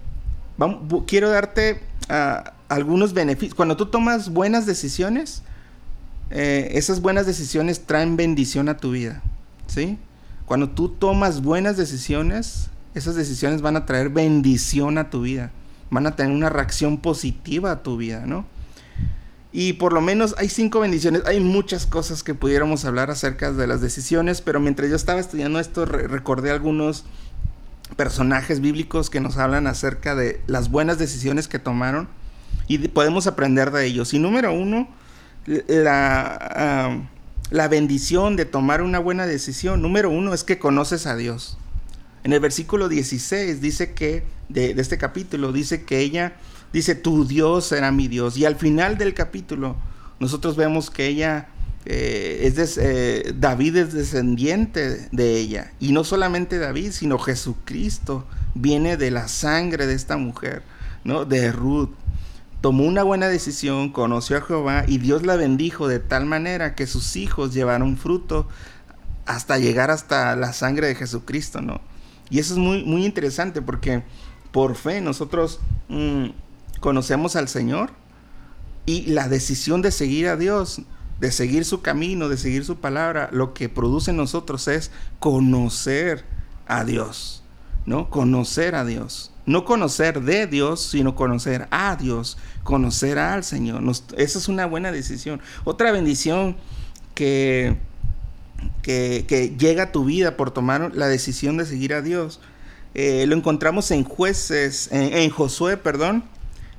quiero 1.07 1.31
darte 1.31 1.81
ah, 2.09 2.55
algunos 2.69 3.13
beneficios. 3.13 3.55
Cuando 3.55 3.77
tú 3.77 3.87
tomas 3.87 4.31
buenas 4.31 4.67
decisiones, 4.67 5.43
eh, 6.31 6.71
esas 6.73 7.01
buenas 7.01 7.27
decisiones 7.27 7.87
traen 7.87 8.17
bendición 8.17 8.69
a 8.69 8.77
tu 8.77 8.91
vida. 8.91 9.23
¿Sí? 9.67 9.99
Cuando 10.47 10.71
tú 10.71 10.89
tomas 10.89 11.43
buenas 11.43 11.77
decisiones, 11.77 12.71
esas 12.95 13.15
decisiones 13.15 13.63
van 13.63 13.77
a 13.77 13.87
traer 13.87 14.09
bendición 14.09 14.99
a 14.99 15.11
tu 15.11 15.23
vida. 15.23 15.53
Van 15.91 16.07
a 16.07 16.17
tener 16.17 16.33
una 16.33 16.49
reacción 16.49 16.99
positiva 16.99 17.71
a 17.71 17.83
tu 17.83 17.97
vida, 17.97 18.25
¿no? 18.27 18.47
Y 19.53 19.75
por 19.75 19.93
lo 19.93 20.01
menos 20.01 20.35
hay 20.39 20.49
cinco 20.49 20.81
bendiciones. 20.81 21.23
Hay 21.27 21.39
muchas 21.41 21.85
cosas 21.85 22.23
que 22.23 22.35
pudiéramos 22.35 22.85
hablar 22.87 23.11
acerca 23.11 23.53
de 23.53 23.67
las 23.67 23.83
decisiones, 23.83 24.41
pero 24.41 24.61
mientras 24.61 24.89
yo 24.89 24.97
estaba 24.97 25.21
estudiando 25.21 25.61
esto, 25.61 25.85
recordé 25.85 26.51
algunos 26.51 27.05
personajes 27.97 28.61
bíblicos 28.61 29.11
que 29.11 29.21
nos 29.21 29.37
hablan 29.37 29.67
acerca 29.67 30.15
de 30.15 30.41
las 30.47 30.71
buenas 30.71 30.99
decisiones 30.99 31.49
que 31.49 31.59
tomaron 31.59 32.09
y 32.67 32.79
podemos 32.89 33.27
aprender 33.27 33.71
de 33.71 33.85
ellos. 33.85 34.15
Y 34.15 34.19
número 34.19 34.55
uno, 34.55 34.89
la, 35.47 37.03
la 37.51 37.69
bendición 37.69 38.37
de 38.37 38.47
tomar 38.47 38.81
una 38.81 38.99
buena 38.99 39.27
decisión, 39.27 39.83
número 39.83 40.09
uno, 40.09 40.33
es 40.33 40.45
que 40.45 40.59
conoces 40.59 41.07
a 41.07 41.15
Dios. 41.15 41.59
En 42.25 42.33
el 42.33 42.41
versículo 42.41 42.89
16 42.89 43.61
dice 43.61 43.93
que, 43.93 44.25
de, 44.49 44.73
de 44.73 44.81
este 44.81 44.97
capítulo, 44.97 45.53
dice 45.53 45.85
que 45.85 45.99
ella 45.99 46.35
dice, 46.73 46.95
tu 46.95 47.27
Dios 47.27 47.67
será 47.67 47.93
mi 47.93 48.09
Dios. 48.09 48.37
Y 48.37 48.45
al 48.45 48.57
final 48.57 48.99
del 48.99 49.15
capítulo, 49.15 49.77
nosotros 50.21 50.57
vemos 50.57 50.91
que 50.91 51.07
ella 51.07 51.49
eh, 51.85 52.53
es 52.57 52.79
eh, 52.79 53.35
David 53.37 53.77
es 53.77 53.93
descendiente 53.93 55.09
de 55.11 55.37
ella. 55.37 55.73
Y 55.81 55.93
no 55.93 56.05
solamente 56.05 56.59
David, 56.59 56.93
sino 56.93 57.19
Jesucristo 57.19 58.25
viene 58.55 58.97
de 58.97 59.11
la 59.11 59.29
sangre 59.29 59.87
de 59.87 59.95
esta 59.95 60.17
mujer, 60.17 60.63
¿no? 61.05 61.25
De 61.25 61.51
Ruth. 61.53 61.91
Tomó 62.61 62.85
una 62.85 63.03
buena 63.03 63.29
decisión, 63.29 63.91
conoció 63.91 64.37
a 64.37 64.43
Jehová 64.43 64.85
y 64.87 64.99
Dios 64.99 65.27
la 65.27 65.35
bendijo 65.35 65.89
de 65.89 65.99
tal 65.99 66.27
manera 66.27 66.77
que 66.77 66.87
sus 66.87 67.17
hijos 67.17 67.53
llevaron 67.53 67.97
fruto 67.97 68.47
hasta 69.27 69.59
llegar 69.59 69.91
hasta 69.91 70.37
la 70.37 70.53
sangre 70.53 70.87
de 70.87 70.95
Jesucristo, 70.95 71.61
¿no? 71.61 71.81
Y 72.31 72.39
eso 72.39 72.55
es 72.55 72.59
muy, 72.59 72.85
muy 72.85 73.05
interesante 73.05 73.61
porque 73.61 74.05
por 74.53 74.77
fe 74.77 75.01
nosotros 75.01 75.61
mm, 75.89 76.27
conocemos 76.83 77.35
al 77.37 77.49
Señor 77.49 77.93
y 78.85 79.07
la 79.07 79.29
decisión 79.29 79.81
de 79.81 79.91
seguir 79.91 80.29
a 80.29 80.37
Dios 80.37 80.83
de 81.23 81.31
seguir 81.31 81.65
su 81.65 81.83
camino, 81.83 82.29
de 82.29 82.37
seguir 82.37 82.65
su 82.65 82.79
palabra, 82.79 83.29
lo 83.31 83.55
que 83.55 83.69
produce 83.69 84.11
en 84.11 84.17
nosotros 84.17 84.67
es 84.67 84.91
conocer 85.21 86.25
a 86.67 86.83
Dios, 86.83 87.45
¿no? 87.87 88.11
Conocer 88.11 88.75
a 88.75 88.85
Dios. 88.85 89.31
No 89.47 89.65
conocer 89.65 90.23
de 90.23 90.49
Dios, 90.49 90.81
sino 90.83 91.15
conocer 91.15 91.69
a 91.71 91.95
Dios, 91.95 92.39
conocer 92.65 93.21
al 93.21 93.45
Señor. 93.45 93.85
esa 94.17 94.39
es 94.39 94.49
una 94.49 94.67
buena 94.67 94.91
decisión. 94.91 95.41
Otra 95.63 95.93
bendición 95.93 96.57
que, 97.15 97.77
que, 98.83 99.55
llega 99.57 99.85
a 99.85 99.93
tu 99.93 100.05
vida 100.05 100.37
por 100.37 100.51
tomar 100.51 100.91
la 100.93 101.07
decisión 101.07 101.57
de 101.57 101.67
seguir 101.67 101.95
a 101.95 102.03
Dios, 102.03 102.41
eh, 102.95 103.27
lo 103.29 103.37
encontramos 103.37 103.93
en 103.93 104.03
jueces, 104.03 104.89
en 104.91 105.31
Josué, 105.31 105.77
perdón, 105.77 106.25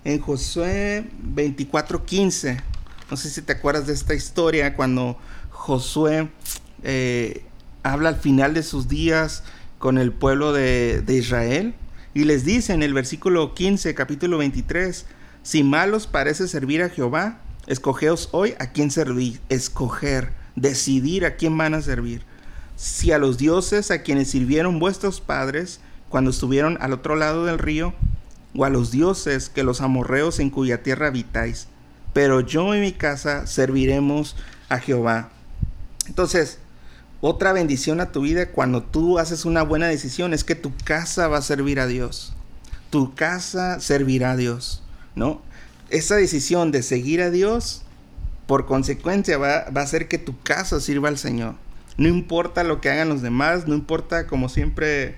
en 0.04 0.20
Josué 0.20 1.06
24:15. 1.22 2.62
No 3.10 3.18
sé 3.18 3.30
si 3.30 3.42
te 3.42 3.54
acuerdas 3.54 3.88
de 3.88 3.94
esta 3.94 4.14
historia 4.14 4.76
cuando 4.76 5.18
Josué 5.50 6.30
eh, 6.84 7.46
habla 7.84 8.10
al 8.10 8.16
final 8.18 8.54
de 8.54 8.64
sus 8.64 8.88
días 8.88 9.44
con 9.78 9.98
el 9.98 10.12
pueblo 10.12 10.54
de, 10.54 11.04
Israel 11.08 11.76
y 12.14 12.24
les 12.24 12.46
dice 12.46 12.74
en 12.74 12.84
el 12.84 12.94
versículo 12.94 13.54
15, 13.54 13.94
capítulo 13.96 14.38
23, 14.38 15.06
si 15.42 15.64
malos 15.64 16.08
parece 16.08 16.48
servir 16.48 16.82
a 16.82 16.90
Jehová, 16.90 17.40
escogeos 17.68 18.30
hoy 18.32 18.56
a 18.60 18.72
quién 18.72 18.92
servir, 18.92 19.42
escoger, 19.50 20.32
decidir 20.56 21.26
a 21.26 21.36
quién 21.36 21.58
van 21.58 21.74
a 21.74 21.82
servir. 21.82 22.22
Si 22.76 23.12
a 23.12 23.18
los 23.18 23.38
dioses 23.38 23.92
a 23.92 24.04
quienes 24.04 24.30
sirvieron 24.30 24.80
vuestros 24.80 25.22
padres 25.22 25.80
cuando 26.10 26.32
estuvieron 26.32 26.78
al 26.82 26.94
otro 26.94 27.16
lado 27.16 27.46
del 27.46 27.60
río, 27.60 27.94
o 28.56 28.66
a 28.66 28.70
los 28.70 28.92
dioses 28.92 29.50
que 29.50 29.64
los 29.64 29.82
amorreos 29.82 30.40
en 30.40 30.50
cuya 30.50 30.84
tierra 30.84 31.08
habitáis 31.08 31.68
pero 32.14 32.42
yo 32.42 32.74
y 32.76 32.80
mi 32.80 32.92
casa 32.92 33.48
serviremos 33.48 34.36
a 34.70 34.80
Jehová. 34.80 35.30
Entonces, 36.08 36.60
otra 37.22 37.54
bendición 37.54 38.00
a 38.00 38.12
tu 38.12 38.22
vida 38.22 38.52
cuando 38.52 38.84
tú 38.84 39.18
haces 39.20 39.46
una 39.46 39.64
buena 39.64 39.88
decisión 39.88 40.34
es 40.34 40.44
que 40.44 40.56
tu 40.56 40.72
casa 40.84 41.28
va 41.28 41.40
a 41.40 41.42
servir 41.42 41.80
a 41.80 41.88
Dios. 41.88 42.34
Tu 42.92 43.16
casa 43.16 43.80
servirá 43.80 44.32
a 44.32 44.38
Dios, 44.38 44.84
¿no? 45.16 45.42
Esa 45.90 46.16
decisión 46.16 46.72
de 46.72 46.84
seguir 46.84 47.22
a 47.22 47.32
Dios, 47.32 47.82
por 48.46 48.66
consecuencia, 48.66 49.38
va, 49.38 49.66
va 49.76 49.82
a 49.82 49.84
hacer 49.84 50.08
que 50.08 50.20
tu 50.20 50.40
casa 50.42 50.80
sirva 50.80 51.10
al 51.10 51.18
Señor. 51.18 51.56
No 51.98 52.08
importa 52.08 52.64
lo 52.64 52.82
que 52.82 52.90
hagan 52.90 53.10
los 53.10 53.22
demás, 53.22 53.68
no 53.68 53.74
importa, 53.74 54.28
como 54.28 54.50
siempre 54.50 55.16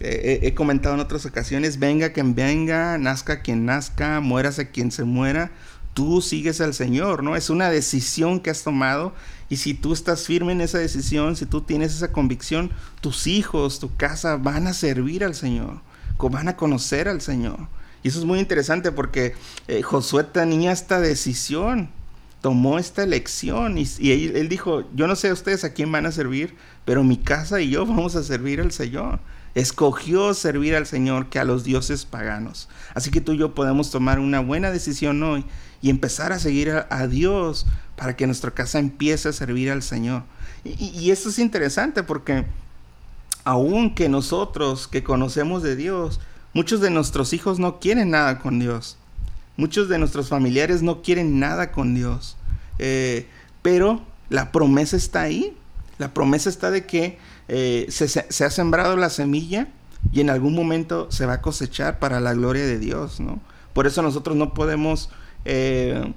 he 0.00 0.52
comentado 0.54 0.94
en 0.94 1.00
otras 1.00 1.24
ocasiones, 1.24 1.78
venga 1.78 2.12
quien 2.12 2.34
venga, 2.34 2.98
nazca 2.98 3.42
quien 3.42 3.64
nazca, 3.64 4.20
muérase 4.20 4.70
quien 4.70 4.90
se 4.90 5.04
muera, 5.04 5.52
tú 5.94 6.20
sigues 6.20 6.60
al 6.60 6.74
Señor, 6.74 7.22
¿no? 7.22 7.36
Es 7.36 7.48
una 7.48 7.70
decisión 7.70 8.40
que 8.40 8.50
has 8.50 8.64
tomado 8.64 9.14
y 9.48 9.56
si 9.56 9.74
tú 9.74 9.92
estás 9.92 10.26
firme 10.26 10.52
en 10.52 10.60
esa 10.60 10.78
decisión, 10.78 11.36
si 11.36 11.46
tú 11.46 11.60
tienes 11.60 11.94
esa 11.94 12.12
convicción, 12.12 12.72
tus 13.00 13.26
hijos, 13.26 13.78
tu 13.78 13.94
casa 13.96 14.36
van 14.36 14.66
a 14.66 14.72
servir 14.74 15.24
al 15.24 15.34
Señor, 15.34 15.80
van 16.18 16.48
a 16.48 16.56
conocer 16.56 17.08
al 17.08 17.20
Señor. 17.20 17.68
Y 18.02 18.08
eso 18.08 18.18
es 18.18 18.24
muy 18.24 18.38
interesante 18.38 18.92
porque 18.92 19.34
eh, 19.68 19.82
Josué 19.82 20.24
tenía 20.24 20.72
esta 20.72 21.00
decisión, 21.00 21.90
tomó 22.44 22.78
esta 22.78 23.02
elección 23.02 23.78
y, 23.78 23.88
él, 24.10 24.50
dijo, 24.50 24.84
yo 24.94 25.06
no 25.06 25.16
sé 25.16 25.30
a 25.30 25.32
ustedes 25.32 25.64
a 25.64 25.72
quién 25.72 25.90
van 25.90 26.04
a 26.04 26.12
servir, 26.12 26.54
pero 26.84 27.02
mi 27.02 27.16
casa 27.16 27.62
y 27.62 27.70
yo 27.70 27.86
vamos 27.86 28.16
a 28.16 28.22
servir 28.22 28.60
al 28.60 28.70
Señor. 28.70 29.18
Escogió 29.54 30.34
servir 30.34 30.76
al 30.76 30.84
Señor 30.84 31.30
que 31.30 31.38
a 31.38 31.44
los 31.44 31.64
dioses 31.64 32.04
paganos. 32.04 32.68
Así 32.92 33.10
que 33.10 33.22
tú 33.22 33.32
y 33.32 33.38
yo 33.38 33.54
podemos 33.54 33.90
tomar 33.90 34.18
una 34.18 34.40
buena 34.40 34.70
decisión 34.70 35.22
hoy 35.22 35.46
y 35.80 35.88
empezar 35.88 36.32
a 36.32 36.38
seguir 36.38 36.70
a, 36.70 37.06
Dios 37.06 37.64
para 37.96 38.14
que 38.14 38.26
nuestra 38.26 38.50
casa 38.50 38.78
empiece 38.78 39.30
a 39.30 39.32
servir 39.32 39.70
al 39.70 39.82
Señor. 39.82 40.24
Y, 40.64 41.12
esto 41.12 41.30
es 41.30 41.38
interesante 41.38 42.02
porque 42.02 42.44
aun 43.44 43.94
que 43.94 44.10
nosotros 44.10 44.86
que 44.86 45.02
conocemos 45.02 45.62
de 45.62 45.76
Dios, 45.76 46.20
muchos 46.52 46.82
de 46.82 46.90
nuestros 46.90 47.32
hijos 47.32 47.58
no 47.58 47.80
quieren 47.80 48.10
nada 48.10 48.38
con 48.38 48.58
Dios. 48.58 48.98
Muchos 49.56 49.88
de 49.88 49.98
nuestros 49.98 50.28
familiares 50.28 50.82
no 50.82 51.02
quieren 51.02 51.38
nada 51.38 51.70
con 51.70 51.94
Dios. 51.94 52.36
Eh, 52.78 53.26
pero 53.62 54.02
la 54.28 54.50
promesa 54.50 54.96
está 54.96 55.22
ahí. 55.22 55.56
La 55.98 56.12
promesa 56.12 56.48
está 56.48 56.70
de 56.70 56.86
que 56.86 57.18
eh, 57.48 57.86
se, 57.88 58.44
ha 58.44 58.50
sembrado 58.50 58.96
la 58.96 59.10
semilla 59.10 59.68
y 60.12 60.20
en 60.20 60.30
algún 60.30 60.54
momento 60.54 61.10
se 61.10 61.24
va 61.24 61.34
a 61.34 61.40
cosechar 61.40 62.00
para 62.00 62.18
la 62.18 62.34
gloria 62.34 62.66
de 62.66 62.78
Dios, 62.78 63.20
¿no? 63.20 63.40
Por 63.72 63.86
eso 63.86 64.02
nosotros 64.02 64.36
no 64.36 64.54
podemos 64.54 65.10
eh, 65.44 66.12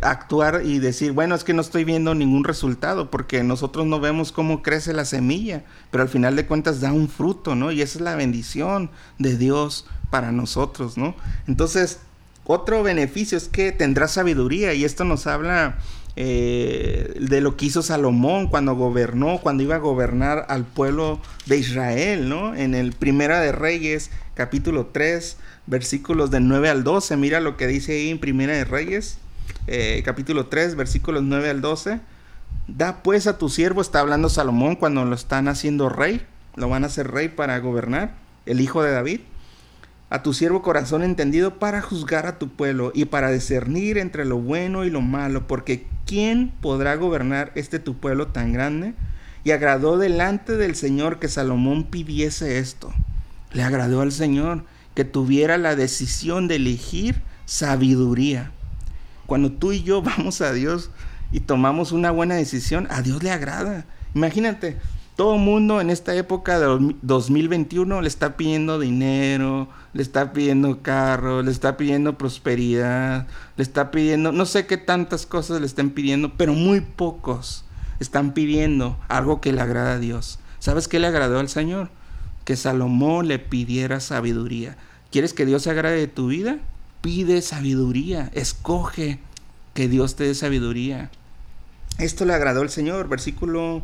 actuar 0.00 0.62
y 0.64 0.78
decir, 0.78 1.12
bueno, 1.12 1.34
es 1.34 1.44
que 1.44 1.54
no 1.54 1.60
estoy 1.60 1.84
viendo 1.84 2.14
ningún 2.14 2.44
resultado, 2.44 3.10
porque 3.10 3.42
nosotros 3.42 3.86
no 3.86 4.00
vemos 4.00 4.32
cómo 4.32 4.62
crece 4.62 4.92
la 4.92 5.04
semilla, 5.04 5.64
pero 5.90 6.02
al 6.02 6.08
final 6.08 6.36
de 6.36 6.46
cuentas 6.46 6.80
da 6.80 6.92
un 6.92 7.08
fruto, 7.08 7.54
¿no? 7.54 7.70
Y 7.70 7.82
esa 7.82 7.98
es 7.98 8.02
la 8.02 8.16
bendición 8.16 8.90
de 9.18 9.36
Dios 9.36 9.86
para 10.10 10.32
nosotros, 10.32 10.96
¿no? 10.96 11.14
Entonces, 11.46 12.00
otro 12.46 12.82
beneficio 12.82 13.38
es 13.38 13.48
que 13.48 13.72
tendrá 13.72 14.06
sabiduría 14.06 14.74
y 14.74 14.84
esto 14.84 15.04
nos 15.04 15.26
habla 15.26 15.78
eh, 16.16 17.14
de 17.18 17.40
lo 17.40 17.56
que 17.56 17.66
hizo 17.66 17.82
Salomón 17.82 18.48
cuando 18.48 18.76
gobernó, 18.76 19.38
cuando 19.38 19.62
iba 19.62 19.76
a 19.76 19.78
gobernar 19.78 20.46
al 20.48 20.64
pueblo 20.64 21.20
de 21.46 21.56
Israel, 21.58 22.28
¿no? 22.28 22.54
En 22.54 22.74
el 22.74 22.92
Primera 22.92 23.40
de 23.40 23.50
Reyes, 23.50 24.10
capítulo 24.34 24.86
3, 24.86 25.38
versículos 25.66 26.30
del 26.30 26.46
9 26.46 26.68
al 26.68 26.84
12. 26.84 27.16
Mira 27.16 27.40
lo 27.40 27.56
que 27.56 27.66
dice 27.66 27.92
ahí 27.92 28.10
en 28.10 28.20
Primera 28.20 28.52
de 28.52 28.64
Reyes, 28.64 29.18
eh, 29.66 30.02
capítulo 30.04 30.46
3, 30.46 30.76
versículos 30.76 31.22
9 31.22 31.50
al 31.50 31.60
12. 31.62 32.00
Da 32.68 33.02
pues 33.02 33.26
a 33.26 33.38
tu 33.38 33.48
siervo, 33.48 33.80
está 33.80 34.00
hablando 34.00 34.28
Salomón 34.28 34.76
cuando 34.76 35.04
lo 35.04 35.14
están 35.14 35.48
haciendo 35.48 35.88
rey, 35.88 36.24
lo 36.56 36.68
van 36.68 36.84
a 36.84 36.86
hacer 36.86 37.10
rey 37.10 37.28
para 37.28 37.58
gobernar, 37.58 38.14
el 38.46 38.60
hijo 38.60 38.82
de 38.82 38.92
David 38.92 39.20
a 40.14 40.22
tu 40.22 40.32
siervo 40.32 40.62
corazón 40.62 41.02
entendido 41.02 41.58
para 41.58 41.82
juzgar 41.82 42.28
a 42.28 42.38
tu 42.38 42.48
pueblo 42.48 42.92
y 42.94 43.06
para 43.06 43.32
discernir 43.32 43.98
entre 43.98 44.24
lo 44.24 44.38
bueno 44.38 44.84
y 44.84 44.90
lo 44.90 45.00
malo, 45.00 45.48
porque 45.48 45.88
¿quién 46.06 46.52
podrá 46.60 46.94
gobernar 46.94 47.50
este 47.56 47.80
tu 47.80 47.96
pueblo 47.96 48.28
tan 48.28 48.52
grande? 48.52 48.94
Y 49.42 49.50
agradó 49.50 49.98
delante 49.98 50.56
del 50.56 50.76
Señor 50.76 51.18
que 51.18 51.26
Salomón 51.26 51.82
pidiese 51.82 52.58
esto. 52.58 52.94
Le 53.52 53.64
agradó 53.64 54.02
al 54.02 54.12
Señor 54.12 54.62
que 54.94 55.04
tuviera 55.04 55.58
la 55.58 55.74
decisión 55.74 56.46
de 56.46 56.56
elegir 56.56 57.20
sabiduría. 57.44 58.52
Cuando 59.26 59.50
tú 59.50 59.72
y 59.72 59.82
yo 59.82 60.00
vamos 60.16 60.40
a 60.42 60.52
Dios 60.52 60.92
y 61.32 61.40
tomamos 61.40 61.90
una 61.90 62.12
buena 62.12 62.36
decisión, 62.36 62.86
a 62.88 63.02
Dios 63.02 63.20
le 63.24 63.32
agrada. 63.32 63.84
Imagínate, 64.14 64.76
todo 65.16 65.38
mundo 65.38 65.80
en 65.80 65.90
esta 65.90 66.14
época 66.14 66.60
de 66.60 66.94
2021 67.02 68.00
le 68.00 68.08
está 68.08 68.36
pidiendo 68.36 68.78
dinero, 68.78 69.68
le 69.94 70.02
está 70.02 70.32
pidiendo 70.32 70.82
carro, 70.82 71.42
le 71.42 71.50
está 71.50 71.76
pidiendo 71.76 72.18
prosperidad, 72.18 73.26
le 73.56 73.62
está 73.62 73.90
pidiendo, 73.90 74.32
no 74.32 74.44
sé 74.44 74.66
qué 74.66 74.76
tantas 74.76 75.24
cosas 75.24 75.60
le 75.60 75.66
están 75.66 75.90
pidiendo, 75.90 76.34
pero 76.36 76.52
muy 76.52 76.80
pocos 76.80 77.64
están 78.00 78.34
pidiendo 78.34 78.98
algo 79.08 79.40
que 79.40 79.52
le 79.52 79.60
agrada 79.60 79.94
a 79.94 79.98
Dios. 79.98 80.40
¿Sabes 80.58 80.88
qué 80.88 80.98
le 80.98 81.06
agradó 81.06 81.38
al 81.38 81.48
Señor? 81.48 81.90
Que 82.44 82.56
Salomón 82.56 83.28
le 83.28 83.38
pidiera 83.38 84.00
sabiduría. 84.00 84.76
¿Quieres 85.12 85.32
que 85.32 85.46
Dios 85.46 85.62
se 85.62 85.70
agrade 85.70 85.96
de 85.96 86.08
tu 86.08 86.26
vida? 86.26 86.58
Pide 87.00 87.40
sabiduría, 87.40 88.30
escoge 88.34 89.20
que 89.74 89.88
Dios 89.88 90.16
te 90.16 90.24
dé 90.24 90.34
sabiduría. 90.34 91.10
Esto 91.98 92.24
le 92.24 92.34
agradó 92.34 92.62
al 92.62 92.70
Señor, 92.70 93.08
versículo 93.08 93.82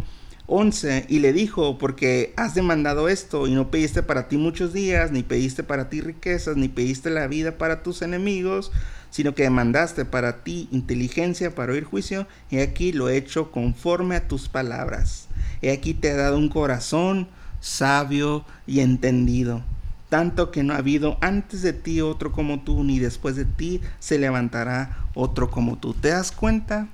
11 0.53 1.07
y 1.09 1.21
le 1.21 1.33
dijo, 1.33 1.79
porque 1.79 2.35
has 2.37 2.57
demandado 2.57 3.09
esto 3.09 3.47
y 3.47 3.55
no 3.55 3.71
pediste 3.71 4.03
para 4.03 4.27
ti 4.27 4.37
muchos 4.37 4.73
días, 4.73 5.13
ni 5.13 5.23
pediste 5.23 5.63
para 5.63 5.89
ti 5.89 6.01
riquezas, 6.01 6.57
ni 6.57 6.69
pediste 6.69 7.09
la 7.09 7.29
vida 7.29 7.57
para 7.57 7.85
tus 7.85 8.03
enemigos, 8.03 8.73
sino 9.11 9.35
que 9.35 9.45
demandaste 9.45 10.05
para 10.05 10.43
ti 10.43 10.69
inteligencia 10.73 11.55
para 11.55 11.73
oír 11.73 11.85
juicio, 11.85 12.27
y 12.51 12.59
aquí 12.59 12.91
lo 12.91 13.09
he 13.09 13.17
hecho 13.17 13.53
conforme 13.53 14.17
a 14.17 14.27
tus 14.27 14.49
palabras. 14.49 15.29
He 15.63 15.71
aquí 15.71 15.95
te 15.95 16.11
he 16.11 16.15
dado 16.15 16.37
un 16.37 16.49
corazón 16.49 17.29
sabio 17.61 18.45
y 18.67 18.81
entendido, 18.81 19.63
tanto 20.09 20.51
que 20.51 20.65
no 20.65 20.75
ha 20.75 20.79
habido 20.79 21.17
antes 21.21 21.63
de 21.63 21.73
ti 21.73 22.01
otro 22.01 22.33
como 22.33 22.63
tú, 22.63 22.83
ni 22.83 22.99
después 22.99 23.37
de 23.37 23.45
ti 23.45 23.81
se 24.01 24.19
levantará 24.19 25.07
otro 25.15 25.49
como 25.49 25.79
tú. 25.79 25.95
¿Te 25.95 26.09
das 26.09 26.33
cuenta? 26.33 26.89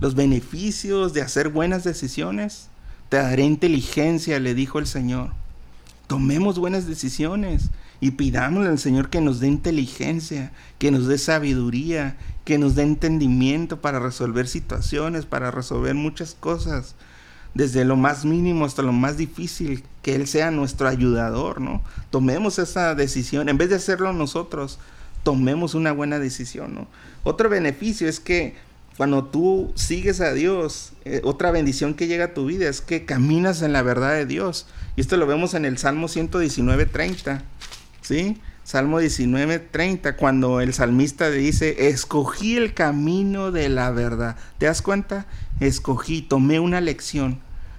Los 0.00 0.16
beneficios 0.16 1.12
de 1.12 1.22
hacer 1.22 1.48
buenas 1.48 1.84
decisiones. 1.84 2.70
Te 3.08 3.16
daré 3.16 3.44
inteligencia, 3.44 4.38
le 4.38 4.54
dijo 4.54 4.78
el 4.78 4.86
Señor. 4.86 5.30
Tomemos 6.06 6.58
buenas 6.58 6.86
decisiones 6.86 7.70
y 8.00 8.12
pidámosle 8.12 8.68
al 8.68 8.78
Señor 8.78 9.10
que 9.10 9.20
nos 9.20 9.40
dé 9.40 9.48
inteligencia, 9.48 10.52
que 10.78 10.90
nos 10.90 11.06
dé 11.06 11.18
sabiduría, 11.18 12.16
que 12.44 12.58
nos 12.58 12.74
dé 12.74 12.82
entendimiento 12.82 13.80
para 13.80 13.98
resolver 13.98 14.46
situaciones, 14.46 15.26
para 15.26 15.50
resolver 15.50 15.94
muchas 15.94 16.34
cosas, 16.38 16.94
desde 17.54 17.84
lo 17.84 17.96
más 17.96 18.24
mínimo 18.24 18.64
hasta 18.64 18.82
lo 18.82 18.92
más 18.92 19.16
difícil, 19.16 19.84
que 20.02 20.14
Él 20.14 20.26
sea 20.26 20.50
nuestro 20.50 20.88
ayudador, 20.88 21.60
¿no? 21.60 21.82
Tomemos 22.10 22.58
esa 22.58 22.94
decisión, 22.94 23.48
en 23.48 23.58
vez 23.58 23.70
de 23.70 23.76
hacerlo 23.76 24.12
nosotros, 24.12 24.78
tomemos 25.24 25.74
una 25.74 25.92
buena 25.92 26.18
decisión, 26.18 26.74
¿no? 26.74 26.86
Otro 27.24 27.48
beneficio 27.48 28.08
es 28.08 28.20
que 28.20 28.56
cuando 28.98 29.24
tú 29.24 29.72
sigues 29.76 30.20
a 30.20 30.32
Dios, 30.32 30.90
eh, 31.04 31.20
otra 31.22 31.52
bendición 31.52 31.94
que 31.94 32.08
llega 32.08 32.24
a 32.24 32.34
tu 32.34 32.46
vida 32.46 32.68
es 32.68 32.80
que 32.80 33.04
caminas 33.04 33.62
en 33.62 33.72
la 33.72 33.82
verdad 33.82 34.14
de 34.14 34.26
Dios. 34.26 34.66
Y 34.96 35.00
esto 35.02 35.16
lo 35.16 35.28
vemos 35.28 35.54
en 35.54 35.64
el 35.64 35.78
Salmo 35.78 36.08
119, 36.08 36.84
30. 36.84 37.44
¿Sí? 38.00 38.38
Salmo 38.64 38.98
19, 38.98 39.60
30, 39.60 40.16
cuando 40.16 40.60
el 40.60 40.74
salmista 40.74 41.30
dice, 41.30 41.88
escogí 41.90 42.56
el 42.56 42.74
camino 42.74 43.52
de 43.52 43.68
la 43.68 43.92
verdad. 43.92 44.36
¿Te 44.58 44.66
das 44.66 44.82
cuenta? 44.82 45.26
Escogí, 45.60 46.20
tomé 46.20 46.58
una 46.58 46.80
lección. 46.80 47.38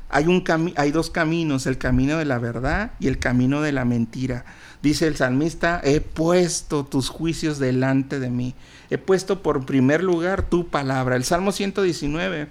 Hay, 0.10 0.26
un 0.26 0.44
hay 0.76 0.92
dos 0.92 1.12
caminos, 1.12 1.68
el 1.68 1.78
camino 1.78 2.18
de 2.18 2.26
la 2.26 2.40
verdad 2.40 2.92
y 3.00 3.08
el 3.08 3.20
camino 3.20 3.62
de 3.62 3.72
la 3.72 3.86
mentira. 3.86 4.44
Dice 4.82 5.08
el 5.08 5.16
salmista, 5.16 5.80
he 5.84 6.02
puesto 6.02 6.86
tus 6.86 7.10
juicios 7.10 7.60
delante 7.60 8.20
de 8.20 8.30
mí. 8.30 8.56
He 8.90 8.98
puesto 8.98 9.44
por 9.44 9.66
primer 9.66 10.04
lugar 10.04 10.42
tu 10.42 10.68
palabra. 10.68 11.16
El 11.16 11.26
Salmo 11.26 11.52
119, 11.52 12.48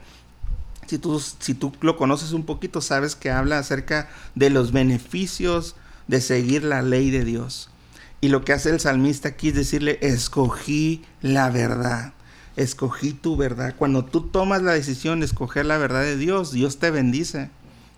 si 0.87 0.99
tú, 0.99 1.21
si 1.21 1.55
tú 1.55 1.73
lo 1.81 1.97
conoces 1.97 2.33
un 2.33 2.45
poquito, 2.45 2.81
sabes 2.81 3.17
que 3.17 3.31
habla 3.31 3.59
acerca 3.59 4.09
de 4.37 4.51
los 4.51 4.71
beneficios 4.71 5.75
de 6.07 6.21
seguir 6.21 6.63
la 6.63 6.83
ley 6.83 7.11
de 7.11 7.25
Dios. 7.25 7.71
Y 8.21 8.29
lo 8.29 8.45
que 8.45 8.53
hace 8.53 8.71
el 8.71 8.81
salmista 8.81 9.31
aquí 9.31 9.49
es 9.49 9.55
decirle, 9.55 9.99
escogí 10.01 11.05
la 11.23 11.51
verdad. 11.51 12.13
Escogí 12.59 13.13
tu 13.13 13.37
verdad. 13.37 13.75
Cuando 13.79 14.05
tú 14.05 14.21
tomas 14.29 14.63
la 14.63 14.73
decisión 14.73 15.21
de 15.21 15.27
escoger 15.27 15.65
la 15.65 15.79
verdad 15.79 16.03
de 16.03 16.17
Dios, 16.17 16.53
Dios 16.53 16.79
te 16.79 16.91
bendice. 16.91 17.51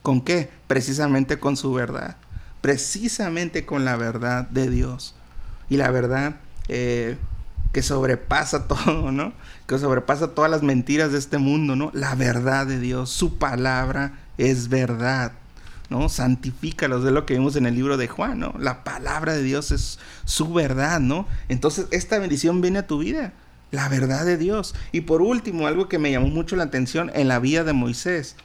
¿Con 0.02 0.20
qué? 0.20 0.50
Precisamente 0.68 1.38
con 1.38 1.56
su 1.56 1.72
verdad 1.72 2.16
precisamente 2.60 3.64
con 3.64 3.84
la 3.84 3.96
verdad 3.96 4.48
de 4.48 4.70
Dios. 4.70 5.14
Y 5.68 5.76
la 5.76 5.90
verdad 5.90 6.36
eh, 6.68 7.16
que 7.72 7.82
sobrepasa 7.82 8.66
todo, 8.68 9.12
¿no? 9.12 9.32
Que 9.66 9.78
sobrepasa 9.78 10.28
todas 10.28 10.50
las 10.50 10.62
mentiras 10.62 11.12
de 11.12 11.18
este 11.18 11.38
mundo, 11.38 11.76
¿no? 11.76 11.90
La 11.94 12.14
verdad 12.14 12.66
de 12.66 12.78
Dios, 12.78 13.10
su 13.10 13.38
palabra 13.38 14.12
es 14.38 14.68
verdad. 14.68 15.32
¿no? 15.88 16.08
Santifícalos, 16.08 17.02
de 17.02 17.10
lo 17.10 17.26
que 17.26 17.34
vimos 17.34 17.56
en 17.56 17.66
el 17.66 17.74
libro 17.74 17.96
de 17.96 18.06
Juan, 18.06 18.38
¿no? 18.38 18.54
La 18.60 18.84
palabra 18.84 19.34
de 19.34 19.42
Dios 19.42 19.72
es 19.72 19.98
su 20.24 20.52
verdad, 20.52 21.00
¿no? 21.00 21.26
Entonces, 21.48 21.86
esta 21.90 22.20
bendición 22.20 22.60
viene 22.60 22.78
a 22.78 22.86
tu 22.86 23.00
vida, 23.00 23.32
la 23.70 23.88
verdad 23.88 24.24
de 24.24 24.36
Dios. 24.36 24.74
Y 24.92 25.02
por 25.02 25.22
último, 25.22 25.66
algo 25.66 25.88
que 25.88 25.98
me 25.98 26.10
llamó 26.10 26.28
mucho 26.28 26.56
la 26.56 26.64
atención 26.64 27.10
en 27.14 27.28
la 27.28 27.38
vida 27.38 27.64
de 27.64 27.72
Moisés, 27.72 28.36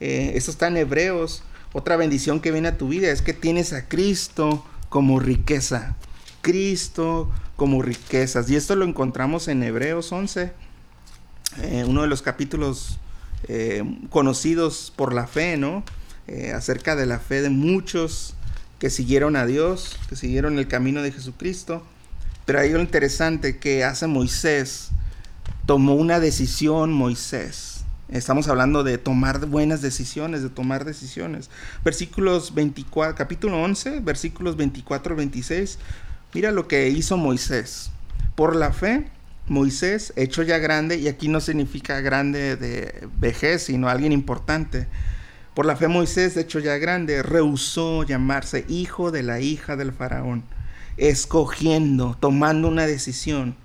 eh, 0.00 0.32
eso 0.34 0.50
está 0.50 0.66
en 0.66 0.76
Hebreos 0.76 1.44
Otra 1.72 1.96
bendición 1.96 2.40
que 2.40 2.52
viene 2.52 2.68
a 2.68 2.78
tu 2.78 2.88
vida 2.88 3.10
es 3.10 3.22
que 3.22 3.32
tienes 3.32 3.72
a 3.72 3.88
Cristo 3.88 4.64
como 4.88 5.18
riqueza. 5.18 5.96
Cristo 6.40 7.32
como 7.56 7.82
riquezas. 7.82 8.48
Y 8.50 8.56
esto 8.56 8.76
lo 8.76 8.84
encontramos 8.84 9.48
en 9.48 9.62
Hebreos 9.62 10.12
11, 10.12 10.52
eh, 11.62 11.84
uno 11.86 12.02
de 12.02 12.08
los 12.08 12.22
capítulos 12.22 12.98
eh, 13.48 13.82
conocidos 14.10 14.92
por 14.94 15.12
la 15.12 15.26
fe, 15.26 15.56
¿no? 15.56 15.84
Eh, 16.26 16.52
acerca 16.52 16.96
de 16.96 17.06
la 17.06 17.18
fe 17.18 17.42
de 17.42 17.50
muchos 17.50 18.34
que 18.78 18.90
siguieron 18.90 19.36
a 19.36 19.46
Dios, 19.46 19.98
que 20.08 20.16
siguieron 20.16 20.58
el 20.58 20.68
camino 20.68 21.02
de 21.02 21.12
Jesucristo. 21.12 21.82
Pero 22.44 22.60
ahí 22.60 22.70
lo 22.70 22.80
interesante 22.80 23.58
que 23.58 23.84
hace 23.84 24.06
Moisés, 24.06 24.90
tomó 25.66 25.94
una 25.94 26.20
decisión 26.20 26.92
Moisés 26.92 27.74
Estamos 28.14 28.48
hablando 28.48 28.84
de 28.84 28.98
tomar 28.98 29.46
buenas 29.46 29.80
decisiones, 29.80 30.42
de 30.42 30.50
tomar 30.50 30.84
decisiones. 30.84 31.48
Versículos 31.82 32.54
24, 32.54 33.14
capítulo 33.16 33.62
11, 33.62 34.00
versículos 34.00 34.56
24 34.56 35.16
26. 35.16 35.78
Mira 36.34 36.52
lo 36.52 36.68
que 36.68 36.90
hizo 36.90 37.16
Moisés. 37.16 37.90
Por 38.34 38.56
la 38.56 38.72
fe, 38.72 39.08
Moisés, 39.48 40.12
hecho 40.16 40.42
ya 40.42 40.58
grande, 40.58 40.98
y 40.98 41.08
aquí 41.08 41.28
no 41.28 41.40
significa 41.40 42.00
grande 42.00 42.56
de 42.56 43.08
vejez, 43.18 43.64
sino 43.64 43.88
alguien 43.88 44.12
importante. 44.12 44.86
Por 45.54 45.64
la 45.64 45.76
fe 45.76 45.88
Moisés, 45.88 46.36
hecho 46.36 46.58
ya 46.58 46.76
grande, 46.76 47.22
rehusó 47.22 48.02
llamarse 48.02 48.66
hijo 48.68 49.12
de 49.12 49.22
la 49.22 49.40
hija 49.40 49.76
del 49.76 49.92
faraón, 49.92 50.44
escogiendo, 50.96 52.16
tomando 52.20 52.68
una 52.68 52.86
decisión 52.86 53.56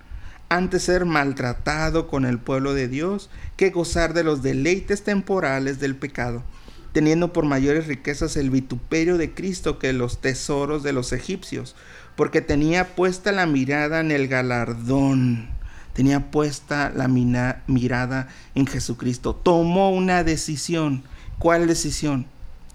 antes 0.49 0.83
ser 0.83 1.05
maltratado 1.05 2.07
con 2.07 2.25
el 2.25 2.39
pueblo 2.39 2.73
de 2.73 2.87
Dios 2.87 3.29
que 3.55 3.69
gozar 3.69 4.13
de 4.13 4.23
los 4.23 4.41
deleites 4.41 5.03
temporales 5.03 5.79
del 5.79 5.95
pecado, 5.95 6.43
teniendo 6.91 7.31
por 7.31 7.45
mayores 7.45 7.87
riquezas 7.87 8.35
el 8.35 8.49
vituperio 8.49 9.17
de 9.17 9.33
Cristo 9.33 9.77
que 9.77 9.93
los 9.93 10.21
tesoros 10.21 10.81
de 10.81 10.91
los 10.91 11.13
egipcios, 11.13 11.75
porque 12.15 12.41
tenía 12.41 12.95
puesta 12.95 13.31
la 13.31 13.45
mirada 13.45 13.99
en 13.99 14.11
el 14.11 14.27
galardón, 14.27 15.49
tenía 15.93 16.31
puesta 16.31 16.91
la 16.95 17.07
mirada 17.07 18.27
en 18.55 18.65
Jesucristo, 18.65 19.35
tomó 19.35 19.91
una 19.91 20.23
decisión. 20.23 21.03
¿Cuál 21.37 21.67
decisión? 21.67 22.25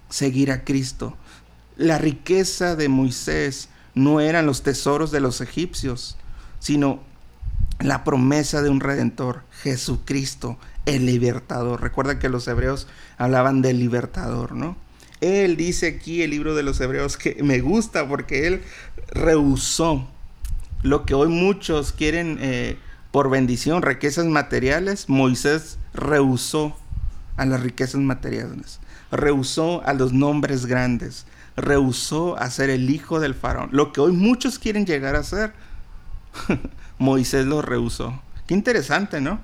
Seguir 0.09 0.51
a 0.51 0.63
Cristo. 0.63 1.15
La 1.75 1.97
riqueza 1.97 2.75
de 2.75 2.89
Moisés 2.89 3.69
no 3.95 4.19
eran 4.19 4.45
los 4.45 4.61
tesoros 4.61 5.11
de 5.11 5.21
los 5.21 5.41
egipcios, 5.41 6.17
sino 6.59 7.01
la 7.79 8.03
promesa 8.03 8.61
de 8.61 8.69
un 8.69 8.79
redentor, 8.79 9.41
Jesucristo, 9.63 10.57
el 10.85 11.05
libertador. 11.05 11.81
Recuerda 11.81 12.19
que 12.19 12.29
los 12.29 12.47
hebreos 12.47 12.87
hablaban 13.17 13.61
del 13.61 13.79
libertador, 13.79 14.53
¿no? 14.53 14.77
Él 15.21 15.57
dice 15.57 15.87
aquí 15.87 16.21
el 16.21 16.31
libro 16.31 16.55
de 16.55 16.63
los 16.63 16.79
hebreos 16.79 17.17
que 17.17 17.41
me 17.41 17.61
gusta 17.61 18.07
porque 18.07 18.47
él 18.47 18.63
rehusó 19.07 20.07
lo 20.83 21.05
que 21.05 21.13
hoy 21.13 21.29
muchos 21.29 21.93
quieren 21.93 22.37
eh, 22.41 22.77
por 23.11 23.29
bendición, 23.29 23.81
riquezas 23.81 24.25
materiales. 24.25 25.09
Moisés 25.09 25.77
rehusó 25.93 26.75
a 27.37 27.45
las 27.45 27.61
riquezas 27.61 28.01
materiales, 28.01 28.79
rehusó 29.11 29.81
a 29.85 29.93
los 29.93 30.13
nombres 30.13 30.65
grandes, 30.65 31.25
rehusó 31.55 32.37
a 32.37 32.49
ser 32.49 32.69
el 32.69 32.89
hijo 32.89 33.19
del 33.19 33.33
faraón. 33.33 33.69
Lo 33.71 33.93
que 33.93 34.01
hoy 34.01 34.11
muchos 34.11 34.59
quieren 34.59 34.85
llegar 34.85 35.15
a 35.15 35.23
ser. 35.23 35.53
Moisés 36.97 37.45
lo 37.45 37.61
rehusó. 37.61 38.21
Qué 38.47 38.53
interesante, 38.53 39.21
¿no? 39.21 39.39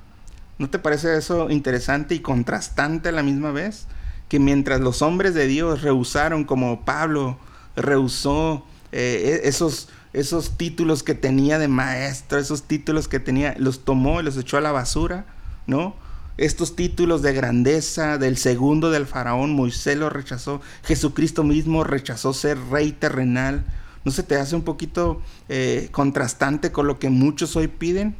¿No 0.58 0.70
te 0.70 0.80
parece 0.80 1.18
eso 1.18 1.50
interesante 1.50 2.14
y 2.16 2.20
contrastante 2.20 3.10
a 3.10 3.12
la 3.12 3.24
misma 3.24 3.52
vez? 3.52 3.88
Que 4.30 4.40
mientras 4.40 4.80
los 4.80 5.02
hombres 5.02 5.34
de 5.34 5.48
Dios 5.48 5.82
rehusaron, 5.82 6.44
como 6.44 6.86
Pablo 6.86 7.38
rehusó 7.76 8.66
eh, 8.92 9.42
e-, 9.44 9.48
esos, 9.48 9.90
esos 10.14 10.58
títulos 10.58 11.04
que 11.04 11.16
tenía 11.16 11.58
de 11.60 11.68
maestro, 11.68 12.38
esos 12.38 12.64
títulos 12.64 13.08
que 13.08 13.20
tenía, 13.20 13.56
los 13.58 13.84
tomó 13.84 14.20
y 14.20 14.24
los 14.24 14.38
echó 14.38 14.58
a 14.58 14.62
la 14.62 14.72
basura, 14.72 15.26
¿no? 15.68 15.96
Estos 16.38 16.76
títulos 16.76 17.22
de 17.22 17.34
grandeza 17.34 18.18
del 18.18 18.38
segundo 18.38 18.90
del 18.90 19.06
faraón, 19.06 19.54
Moisés 19.54 19.98
lo 19.98 20.10
rechazó, 20.10 20.62
Jesucristo 20.84 21.44
mismo 21.44 21.84
rechazó 21.84 22.34
ser 22.34 22.58
rey 22.70 22.92
terrenal, 22.92 23.66
¿No 24.04 24.12
se 24.12 24.24
te 24.24 24.36
hace 24.36 24.56
un 24.56 24.64
poquito 24.64 25.22
eh, 25.48 25.90
contrastante 25.92 26.72
con 26.72 26.88
lo 26.88 26.98
que 26.98 27.10
muchos 27.10 27.56
hoy 27.56 27.68
piden? 27.68 28.16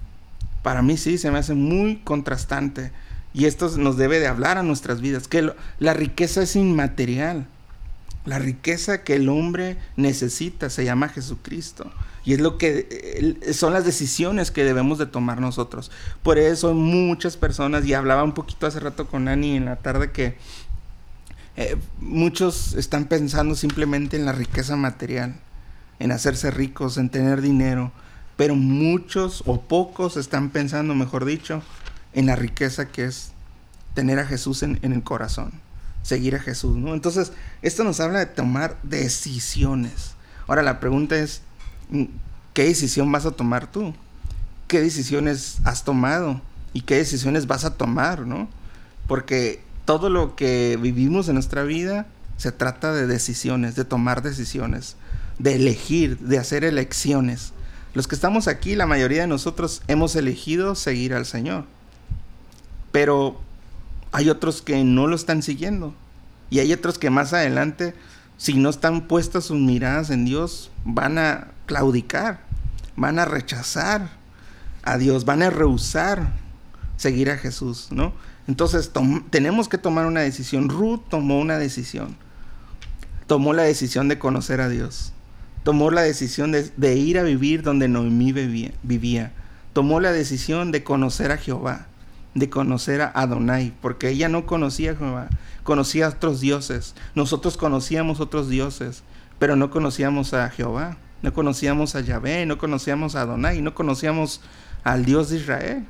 Para 0.62 0.84
mí 0.84 0.96
sí, 0.96 1.18
se 1.18 1.32
me 1.32 1.40
hace 1.40 1.56
muy 1.56 1.98
contrastante. 2.04 2.92
Y 3.34 3.46
esto 3.46 3.76
nos 3.78 3.98
debe 3.98 4.20
de 4.20 4.28
hablar 4.28 4.58
a 4.58 4.64
nuestras 4.64 5.02
vidas, 5.02 5.28
que 5.28 5.54
la 5.80 5.94
riqueza 5.94 6.44
es 6.44 6.56
inmaterial. 6.56 7.48
La 8.26 8.40
riqueza 8.40 9.04
que 9.04 9.16
el 9.16 9.30
hombre 9.30 9.78
necesita 9.96 10.70
se 10.70 10.86
llama 10.86 11.10
Jesucristo. 11.10 11.92
Y 12.24 12.34
es 12.34 12.40
lo 12.40 12.58
que 12.58 13.38
son 13.54 13.74
las 13.74 13.84
decisiones 13.84 14.52
que 14.52 14.64
debemos 14.64 15.00
de 15.00 15.08
tomar 15.08 15.42
nosotros. 15.42 15.92
Por 16.22 16.38
eso 16.38 16.74
muchas 16.74 17.36
personas, 17.36 17.86
y 17.86 17.94
hablaba 17.96 18.24
un 18.24 18.34
poquito 18.34 18.68
hace 18.68 18.80
rato 18.80 19.08
con 19.08 19.28
Ani 19.28 19.56
en 19.56 19.66
la 19.66 19.78
tarde, 19.78 20.12
que 20.12 20.38
eh, 21.58 21.78
muchos 22.00 22.74
están 22.74 23.06
pensando 23.06 23.56
simplemente 23.56 24.18
en 24.18 24.26
la 24.26 24.34
riqueza 24.34 24.76
material 24.76 25.36
en 26.02 26.12
hacerse 26.12 26.50
ricos, 26.50 26.98
en 26.98 27.10
tener 27.10 27.42
dinero, 27.42 27.92
pero 28.36 28.56
muchos 28.56 29.44
o 29.46 29.62
pocos 29.62 30.18
están 30.18 30.50
pensando, 30.50 30.96
mejor 30.96 31.26
dicho, 31.26 31.62
en 32.14 32.26
la 32.26 32.36
riqueza 32.36 32.88
que 32.90 33.06
es 33.06 33.32
tener 33.94 34.18
a 34.18 34.26
Jesús 34.26 34.64
en, 34.64 34.80
el 34.82 35.04
corazón, 35.04 35.52
seguir 36.04 36.36
a 36.36 36.40
Jesús, 36.40 36.78
¿no? 36.78 36.94
Entonces, 36.94 37.32
esto 37.62 37.84
nos 37.84 38.00
habla 38.00 38.20
de 38.20 38.26
tomar 38.26 38.78
decisiones. 38.84 40.16
Ahora, 40.48 40.64
la 40.64 40.80
pregunta 40.80 41.18
es, 41.18 41.42
¿qué 42.54 42.66
decisión 42.66 43.12
vas 43.12 43.26
a 43.26 43.32
tomar 43.32 43.72
tú? 43.72 43.94
¿Qué 44.68 44.82
decisiones 44.82 45.60
has 45.64 45.84
tomado? 45.84 46.42
¿Y 46.74 46.82
qué 46.82 46.96
decisiones 46.96 47.48
vas 47.48 47.66
a 47.66 47.76
tomar, 47.76 48.22
no? 48.22 48.50
Porque 49.08 49.62
todo 49.86 50.10
lo 50.10 50.36
que 50.36 50.78
vivimos 50.82 51.28
en 51.28 51.36
nuestra 51.36 51.64
vida 51.64 52.08
se 52.38 52.52
trata 52.52 52.94
de 52.94 53.08
decisiones, 53.08 53.76
de 53.76 53.86
tomar 53.86 54.22
decisiones 54.22 54.96
de 55.42 55.56
elegir, 55.56 56.20
de 56.20 56.38
hacer 56.38 56.64
elecciones. 56.64 57.52
Los 57.94 58.08
que 58.08 58.16
estamos 58.16 58.48
aquí, 58.48 58.76
la 58.76 58.86
mayoría 58.86 59.22
de 59.22 59.28
nosotros 59.28 59.82
hemos 59.88 60.16
elegido 60.16 60.76
seguir 60.76 61.14
al 61.14 61.26
Señor. 61.26 61.66
Pero 62.92 63.42
hay 64.12 64.30
otros 64.30 64.62
que 64.62 64.84
no 64.84 65.08
lo 65.08 65.16
están 65.16 65.42
siguiendo. 65.42 65.94
Y 66.50 66.60
hay 66.60 66.74
otros 66.74 66.98
que 66.98 67.10
más 67.10 67.34
adelante, 67.34 67.94
si 68.38 68.56
no 68.56 68.70
están 68.70 69.08
puestas 69.08 69.46
sus 69.46 69.60
miradas 69.60 70.10
en 70.10 70.26
Dios, 70.26 70.72
van 70.84 71.18
a 71.18 71.48
claudicar, 71.66 72.42
van 72.96 73.20
a 73.20 73.26
rechazar 73.26 74.10
a 74.84 74.98
Dios, 74.98 75.26
van 75.26 75.44
a 75.44 75.50
rehusar 75.50 76.34
seguir 76.98 77.30
a 77.30 77.38
Jesús, 77.38 77.88
¿no? 77.92 78.14
Entonces 78.48 78.92
tenemos 79.30 79.70
que 79.70 79.78
tomar 79.78 80.06
una 80.06 80.22
decisión. 80.22 80.70
Ruth 80.70 81.02
tomó 81.10 81.40
una 81.40 81.58
decisión. 81.58 82.18
Tomó 83.28 83.54
la 83.54 83.64
decisión 83.64 84.10
de 84.10 84.20
conocer 84.20 84.60
a 84.60 84.68
Dios 84.68 85.14
tomó 85.64 85.92
la 85.92 86.02
decisión 86.02 86.52
de, 86.52 86.96
ir 86.96 87.20
a 87.20 87.24
vivir 87.24 87.64
donde 87.64 87.88
Noemí 87.88 88.32
vivía, 88.32 89.32
Tomó 89.74 90.00
la 90.00 90.12
decisión 90.12 90.72
de 90.72 90.84
conocer 90.84 91.32
a 91.32 91.38
Jehová, 91.38 91.88
de 92.34 92.50
conocer 92.50 93.02
a 93.02 93.08
Adonai, 93.08 93.74
porque 93.82 94.10
ella 94.10 94.30
no 94.30 94.46
conocía 94.46 94.92
a 94.92 94.96
Jehová, 94.96 95.30
conocía 95.64 96.06
a 96.06 96.10
otros 96.10 96.40
dioses. 96.40 96.96
Nosotros 97.16 97.58
conocíamos 97.58 98.20
otros 98.20 98.50
dioses, 98.50 99.04
pero 99.40 99.56
no 99.56 99.70
conocíamos 99.70 100.34
a 100.34 100.50
Jehová, 100.50 100.98
no 101.22 101.34
conocíamos 101.34 101.96
a 101.96 102.02
Yahvé, 102.02 102.46
no 102.46 102.58
conocíamos 102.58 103.16
a 103.16 103.22
Adonai, 103.22 103.62
no 103.62 103.76
conocíamos 103.76 104.42
al 104.84 105.06
Dios 105.06 105.30
de 105.30 105.38
Israel. 105.38 105.86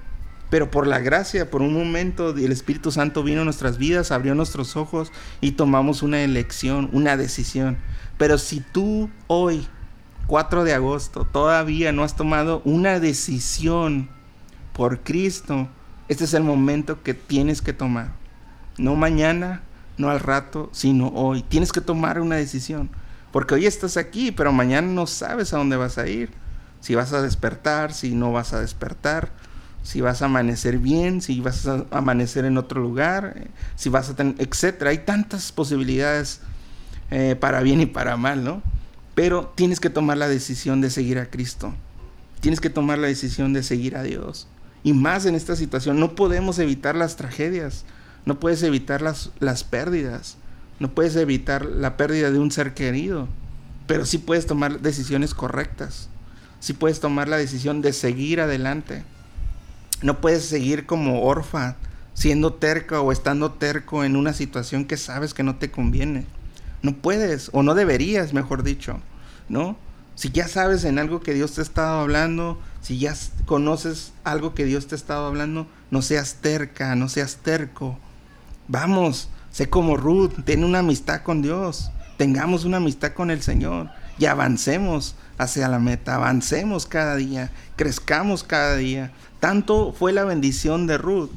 Pero 0.50 0.70
por 0.70 0.86
la 0.86 1.00
gracia, 1.00 1.50
por 1.50 1.62
un 1.62 1.74
momento, 1.74 2.32
el 2.32 2.52
Espíritu 2.52 2.92
Santo 2.92 3.24
vino 3.24 3.42
a 3.42 3.46
nuestras 3.46 3.78
vidas, 3.78 4.12
abrió 4.12 4.36
nuestros 4.36 4.76
ojos 4.76 5.12
y 5.40 5.54
tomamos 5.54 6.04
una 6.04 6.22
elección, 6.24 6.90
una 6.92 7.16
decisión. 7.16 7.78
Pero 8.18 8.38
si 8.38 8.60
tú 8.60 9.10
hoy, 9.28 9.66
4 10.28 10.66
de 10.66 10.74
agosto, 10.74 11.26
todavía 11.26 11.94
no 11.94 12.04
has 12.04 12.18
tomado 12.18 12.62
una 12.66 13.00
decisión 13.00 14.10
por 14.74 15.00
Cristo, 15.00 15.70
este 16.12 16.26
es 16.26 16.34
el 16.34 16.44
momento 16.44 17.02
que 17.04 17.14
tienes 17.14 17.62
que 17.62 17.72
tomar. 17.72 18.12
No 18.78 18.98
mañana, 18.98 19.62
no 19.98 20.10
al 20.10 20.20
rato, 20.20 20.70
sino 20.74 21.08
hoy. 21.08 21.42
Tienes 21.42 21.72
que 21.72 21.80
tomar 21.80 22.20
una 22.20 22.36
decisión. 22.36 22.90
Porque 23.32 23.54
hoy 23.54 23.66
estás 23.66 23.96
aquí, 23.96 24.34
pero 24.34 24.52
mañana 24.52 24.90
no 24.90 25.08
sabes 25.08 25.54
a 25.54 25.58
dónde 25.58 25.78
vas 25.78 25.98
a 25.98 26.10
ir. 26.10 26.30
Si 26.82 26.96
vas 26.96 27.14
a 27.14 27.22
despertar, 27.22 27.94
si 27.94 28.14
no 28.14 28.34
vas 28.34 28.52
a 28.52 28.60
despertar, 28.60 29.32
si 29.84 30.02
vas 30.02 30.22
a 30.22 30.26
amanecer 30.26 30.80
bien, 30.80 31.22
si 31.22 31.40
vas 31.40 31.66
a 31.66 31.86
amanecer 31.92 32.44
en 32.44 32.58
otro 32.58 32.82
lugar, 32.82 33.36
eh, 33.38 33.48
si 33.78 33.88
vas 33.88 34.10
a 34.10 34.16
tener, 34.18 34.36
etcétera. 34.38 34.92
Hay 34.92 35.06
tantas 35.06 35.54
posibilidades 35.54 36.42
eh, 37.10 37.38
para 37.40 37.62
bien 37.62 37.80
y 37.80 37.86
para 37.86 38.18
mal, 38.18 38.44
¿no? 38.44 38.62
Pero 39.16 39.54
tienes 39.56 39.80
que 39.80 39.90
tomar 39.90 40.18
la 40.18 40.28
decisión 40.28 40.82
de 40.82 40.90
seguir 40.90 41.20
a 41.20 41.28
Cristo. 41.28 41.74
Tienes 42.42 42.60
que 42.60 42.70
tomar 42.70 42.98
la 42.98 43.08
decisión 43.08 43.54
de 43.54 43.64
seguir 43.64 43.96
a 43.96 44.04
Dios. 44.04 44.50
Y 44.84 44.94
más 44.94 45.26
en 45.26 45.36
esta 45.36 45.56
situación, 45.56 46.00
no 46.00 46.16
podemos 46.16 46.60
evitar 46.60 46.96
las 46.96 47.16
tragedias, 47.16 47.86
no 48.26 48.40
puedes 48.40 48.64
evitar 48.64 49.02
las, 49.02 49.32
las 49.40 49.64
pérdidas. 49.64 50.38
no 50.80 50.94
puedes 50.96 51.16
evitar 51.16 51.66
la 51.66 51.96
pérdida 51.96 52.32
de 52.32 52.40
un 52.40 52.50
ser 52.50 52.74
querido, 52.74 53.28
pero 53.86 54.06
sí 54.06 54.18
puedes 54.18 54.48
tomar 54.48 54.80
decisiones 54.80 55.36
correctas, 55.36 56.10
sí 56.60 56.74
puedes 56.74 57.00
tomar 57.00 57.28
la 57.28 57.38
decisión 57.38 57.82
de 57.82 57.94
seguir 57.94 58.42
adelante. 58.42 59.04
No 60.02 60.20
puedes 60.20 60.46
seguir 60.46 60.88
como 60.88 61.22
orfa, 61.22 61.76
siendo 62.16 62.54
terco 62.54 63.00
o 63.02 63.12
estando 63.12 63.52
terco 63.52 64.04
en 64.04 64.16
una 64.16 64.34
situación 64.34 64.86
que 64.86 64.98
sabes 64.98 65.36
que 65.36 65.44
no 65.44 65.58
te 65.58 65.70
conviene. 65.70 66.26
No 66.82 66.96
puedes, 66.96 67.52
o 67.54 67.62
no 67.62 67.76
deberías, 67.76 68.34
mejor 68.34 68.64
dicho, 68.64 69.00
¿no? 69.50 69.78
Si 70.16 70.30
ya 70.30 70.48
sabes 70.48 70.84
en 70.84 71.00
algo 71.00 71.22
que 71.22 71.34
Dios 71.34 71.54
te 71.54 71.62
ha 71.62 71.64
estado 71.64 72.00
hablando, 72.00 72.60
si 72.82 73.00
ya 73.00 73.16
conoces 73.46 74.14
algo 74.24 74.54
que 74.54 74.66
Dios 74.66 74.88
te 74.88 74.96
ha 74.96 74.98
estado 74.98 75.26
hablando, 75.26 75.68
no 75.90 76.02
seas 76.02 76.36
terca, 76.42 76.96
no 76.96 77.10
seas 77.10 77.38
terco. 77.38 77.98
Vamos, 78.68 79.30
sé 79.52 79.70
como 79.70 79.98
Ruth, 79.98 80.34
ten 80.46 80.64
una 80.64 80.80
amistad 80.80 81.22
con 81.24 81.42
Dios, 81.42 81.92
tengamos 82.18 82.66
una 82.66 82.78
amistad 82.78 83.14
con 83.14 83.32
el 83.32 83.42
Señor 83.42 83.90
y 84.18 84.26
avancemos 84.26 85.16
hacia 85.38 85.68
la 85.68 85.80
meta, 85.80 86.16
avancemos 86.16 86.86
cada 86.86 87.16
día, 87.16 87.52
crezcamos 87.76 88.44
cada 88.44 88.76
día. 88.76 89.12
Tanto 89.40 89.92
fue 89.92 90.14
la 90.14 90.24
bendición 90.24 90.86
de 90.86 90.98
Ruth 90.98 91.32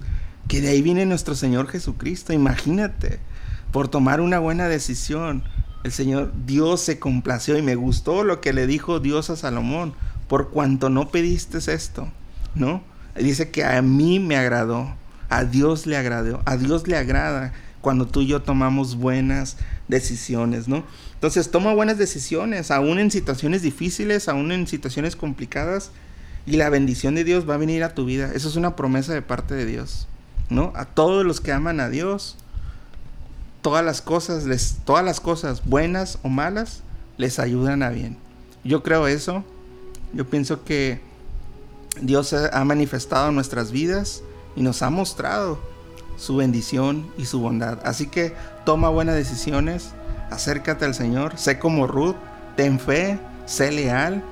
que 0.48 0.60
de 0.60 0.68
ahí 0.68 0.82
viene 0.82 1.06
nuestro 1.06 1.34
Señor 1.34 1.68
Jesucristo, 1.68 2.32
imagínate, 2.32 3.18
por 3.72 3.88
tomar 3.88 4.20
una 4.20 4.38
buena 4.38 4.68
decisión. 4.68 5.44
El 5.84 5.92
Señor, 5.92 6.32
Dios 6.46 6.80
se 6.80 6.98
complació 6.98 7.56
y 7.58 7.62
me 7.62 7.74
gustó 7.74 8.24
lo 8.24 8.40
que 8.40 8.52
le 8.52 8.66
dijo 8.66 9.00
Dios 9.00 9.30
a 9.30 9.36
Salomón, 9.36 9.94
por 10.28 10.50
cuanto 10.50 10.88
no 10.88 11.10
pediste 11.10 11.58
esto, 11.58 12.08
¿no? 12.54 12.82
Dice 13.14 13.50
que 13.50 13.64
a 13.64 13.80
mí 13.82 14.18
me 14.18 14.36
agradó, 14.36 14.96
a 15.28 15.44
Dios 15.44 15.86
le 15.86 15.96
agradó, 15.96 16.42
a 16.46 16.56
Dios 16.56 16.88
le 16.88 16.96
agrada 16.96 17.52
cuando 17.82 18.06
tú 18.06 18.22
y 18.22 18.26
yo 18.26 18.40
tomamos 18.40 18.96
buenas 18.96 19.58
decisiones, 19.88 20.68
¿no? 20.68 20.84
Entonces 21.12 21.50
toma 21.50 21.74
buenas 21.74 21.98
decisiones, 21.98 22.70
aún 22.70 22.98
en 22.98 23.10
situaciones 23.10 23.60
difíciles, 23.60 24.28
aún 24.28 24.52
en 24.52 24.66
situaciones 24.66 25.16
complicadas, 25.16 25.90
y 26.46 26.56
la 26.56 26.70
bendición 26.70 27.14
de 27.14 27.24
Dios 27.24 27.48
va 27.48 27.54
a 27.54 27.58
venir 27.58 27.84
a 27.84 27.94
tu 27.94 28.06
vida. 28.06 28.32
Eso 28.34 28.48
es 28.48 28.56
una 28.56 28.74
promesa 28.74 29.12
de 29.12 29.22
parte 29.22 29.54
de 29.54 29.66
Dios, 29.66 30.08
¿no? 30.48 30.72
A 30.76 30.86
todos 30.86 31.26
los 31.26 31.42
que 31.42 31.52
aman 31.52 31.80
a 31.80 31.90
Dios, 31.90 32.38
todas 33.64 33.82
las 33.82 34.02
cosas, 34.02 34.44
les, 34.44 34.76
todas 34.84 35.02
las 35.02 35.20
cosas 35.20 35.64
buenas 35.64 36.18
o 36.22 36.28
malas, 36.28 36.82
les 37.16 37.38
ayudan 37.38 37.82
a 37.82 37.88
bien. 37.88 38.18
Yo 38.62 38.82
creo 38.82 39.06
eso. 39.06 39.42
Yo 40.12 40.28
pienso 40.28 40.64
que 40.64 41.00
Dios 41.98 42.34
ha 42.34 42.64
manifestado 42.64 43.32
nuestras 43.32 43.72
vidas 43.72 44.22
y 44.54 44.60
nos 44.60 44.82
ha 44.82 44.90
mostrado 44.90 45.58
su 46.18 46.36
bendición 46.36 47.10
y 47.16 47.24
su 47.24 47.40
bondad. 47.40 47.78
Así 47.86 48.06
que 48.06 48.34
toma 48.66 48.90
buenas 48.90 49.14
decisiones, 49.14 49.92
acércate 50.30 50.84
al 50.84 50.94
Señor, 50.94 51.38
sé 51.38 51.58
como 51.58 51.86
Ruth, 51.86 52.16
ten 52.56 52.78
fe, 52.78 53.18
sé 53.46 53.72
leal 53.72 54.22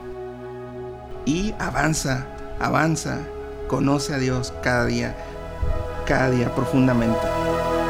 y 1.25 1.55
avanza, 1.59 2.27
avanza, 2.61 3.21
conoce 3.67 4.13
a 4.13 4.19
Dios 4.19 4.53
cada 4.63 4.85
día, 4.85 5.17
cada 6.05 6.29
día 6.29 6.55
profundamente. 6.55 7.82